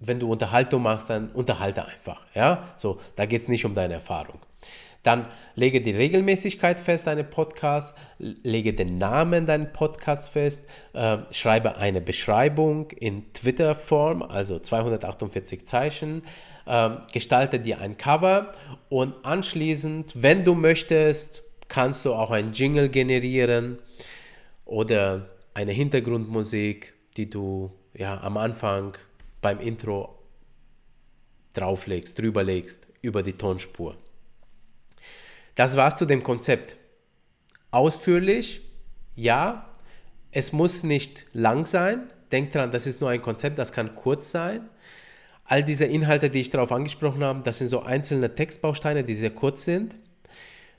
wenn 0.00 0.18
du 0.18 0.32
Unterhaltung 0.32 0.82
machst, 0.82 1.10
dann 1.10 1.30
unterhalte 1.30 1.84
einfach. 1.84 2.22
Ja? 2.34 2.70
So, 2.76 3.00
da 3.16 3.26
geht 3.26 3.42
es 3.42 3.48
nicht 3.48 3.66
um 3.66 3.74
deine 3.74 3.94
Erfahrung. 3.94 4.40
Dann 5.04 5.26
lege 5.54 5.82
die 5.82 5.92
Regelmäßigkeit 5.92 6.80
fest, 6.80 7.06
deine 7.06 7.24
Podcasts, 7.24 7.94
lege 8.18 8.72
den 8.72 8.98
Namen 8.98 9.46
deines 9.46 9.68
Podcasts 9.72 10.28
fest, 10.28 10.66
äh, 10.94 11.18
schreibe 11.30 11.76
eine 11.76 12.00
Beschreibung 12.00 12.90
in 12.90 13.32
Twitter-Form, 13.34 14.22
also 14.22 14.58
248 14.58 15.66
Zeichen, 15.66 16.22
äh, 16.66 16.90
gestalte 17.12 17.60
dir 17.60 17.80
ein 17.80 17.98
Cover. 17.98 18.52
Und 18.88 19.14
anschließend, 19.24 20.12
wenn 20.14 20.42
du 20.42 20.54
möchtest, 20.54 21.44
kannst 21.68 22.06
du 22.06 22.14
auch 22.14 22.30
ein 22.30 22.54
Jingle 22.54 22.88
generieren 22.88 23.78
oder 24.64 25.28
eine 25.52 25.72
Hintergrundmusik, 25.72 26.94
die 27.18 27.28
du 27.28 27.70
ja 27.92 28.22
am 28.22 28.38
Anfang 28.38 28.96
beim 29.42 29.60
Intro 29.60 30.18
drauflegst, 31.52 32.18
drüberlegst 32.18 32.88
über 33.02 33.22
die 33.22 33.34
Tonspur. 33.34 33.96
Das 35.54 35.76
war's 35.76 35.96
zu 35.96 36.06
dem 36.06 36.22
Konzept. 36.22 36.76
Ausführlich, 37.70 38.62
ja, 39.14 39.70
es 40.32 40.52
muss 40.52 40.82
nicht 40.82 41.26
lang 41.32 41.66
sein. 41.66 42.10
Denk 42.32 42.52
dran, 42.52 42.70
das 42.70 42.86
ist 42.86 43.00
nur 43.00 43.10
ein 43.10 43.22
Konzept, 43.22 43.58
das 43.58 43.72
kann 43.72 43.94
kurz 43.94 44.30
sein. 44.30 44.68
All 45.44 45.62
diese 45.62 45.84
Inhalte, 45.84 46.30
die 46.30 46.40
ich 46.40 46.50
darauf 46.50 46.72
angesprochen 46.72 47.22
habe, 47.22 47.42
das 47.42 47.58
sind 47.58 47.68
so 47.68 47.82
einzelne 47.82 48.34
Textbausteine, 48.34 49.04
die 49.04 49.14
sehr 49.14 49.30
kurz 49.30 49.64
sind. 49.64 49.96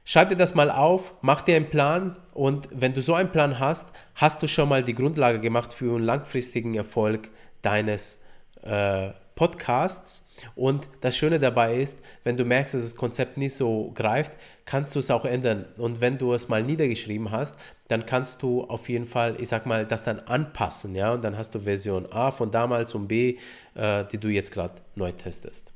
Schreib 0.04 0.30
dir 0.30 0.36
das 0.36 0.54
mal 0.54 0.70
auf, 0.70 1.14
mach 1.22 1.42
dir 1.42 1.56
einen 1.56 1.70
Plan 1.70 2.18
und 2.34 2.68
wenn 2.72 2.94
du 2.94 3.02
so 3.02 3.14
einen 3.16 3.32
Plan 3.32 3.60
hast, 3.60 3.90
hast 4.16 4.44
du 4.44 4.48
schon 4.48 4.70
mal 4.70 4.84
die 4.84 4.94
Grundlage 4.94 5.40
gemacht 5.40 5.74
für 5.74 5.96
einen 5.96 6.04
langfristigen 6.04 6.76
Erfolg 6.76 7.32
deines 7.62 8.22
äh, 8.62 9.12
Podcasts. 9.36 10.26
Und 10.56 10.88
das 11.02 11.16
Schöne 11.16 11.40
dabei 11.40 11.76
ist, 11.76 12.00
wenn 12.24 12.36
du 12.36 12.44
merkst, 12.44 12.74
dass 12.74 12.84
das 12.84 12.96
Konzept 12.96 13.38
nicht 13.38 13.54
so 13.54 13.92
greift, 13.96 14.34
kannst 14.66 14.96
du 14.96 15.00
es 15.00 15.12
auch 15.12 15.24
ändern. 15.24 15.66
Und 15.78 16.02
wenn 16.02 16.18
du 16.18 16.34
es 16.34 16.50
mal 16.50 16.64
niedergeschrieben 16.64 17.32
hast, 17.32 17.56
dann 17.88 18.06
kannst 18.06 18.42
du 18.42 18.64
auf 18.64 18.90
jeden 18.90 19.06
Fall, 19.06 19.40
ich 19.40 19.50
sag 19.50 19.66
mal, 19.66 19.86
das 19.86 20.04
dann 20.04 20.20
anpassen. 20.20 20.96
Ja? 20.96 21.14
Und 21.14 21.24
dann 21.24 21.38
hast 21.38 21.56
du 21.56 21.62
Version 21.62 22.12
A 22.12 22.32
von 22.32 22.52
damals 22.52 22.96
und 22.96 23.08
B, 23.08 23.38
äh, 23.76 24.04
die 24.06 24.18
du 24.18 24.28
jetzt 24.28 24.52
gerade 24.52 24.76
neu 24.96 25.12
testest. 25.12 25.72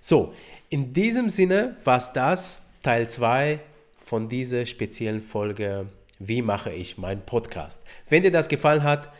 So, 0.00 0.34
in 0.70 0.92
diesem 0.92 1.30
Sinne 1.30 1.76
war 1.84 1.98
es 1.98 2.12
das, 2.12 2.60
Teil 2.82 3.08
2 3.08 3.60
von 4.04 4.28
dieser 4.28 4.66
speziellen 4.66 5.22
Folge. 5.22 5.86
Wie 6.18 6.42
mache 6.42 6.72
ich 6.72 6.98
meinen 6.98 7.22
Podcast? 7.22 7.82
Wenn 8.08 8.22
dir 8.22 8.30
das 8.30 8.48
gefallen 8.48 8.82
hat, 8.82 9.10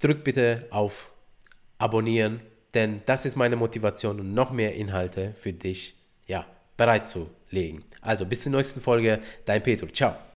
drück 0.00 0.24
bitte 0.24 0.66
auf 0.70 1.10
abonnieren, 1.78 2.40
denn 2.74 3.02
das 3.06 3.26
ist 3.26 3.36
meine 3.36 3.56
Motivation, 3.56 4.20
um 4.20 4.34
noch 4.34 4.50
mehr 4.50 4.74
Inhalte 4.74 5.34
für 5.38 5.52
dich 5.52 5.94
ja, 6.26 6.46
bereitzulegen. 6.76 7.84
Also 8.00 8.26
bis 8.26 8.42
zur 8.42 8.52
nächsten 8.52 8.80
Folge, 8.80 9.20
dein 9.44 9.62
Petro. 9.62 9.86
Ciao. 9.88 10.16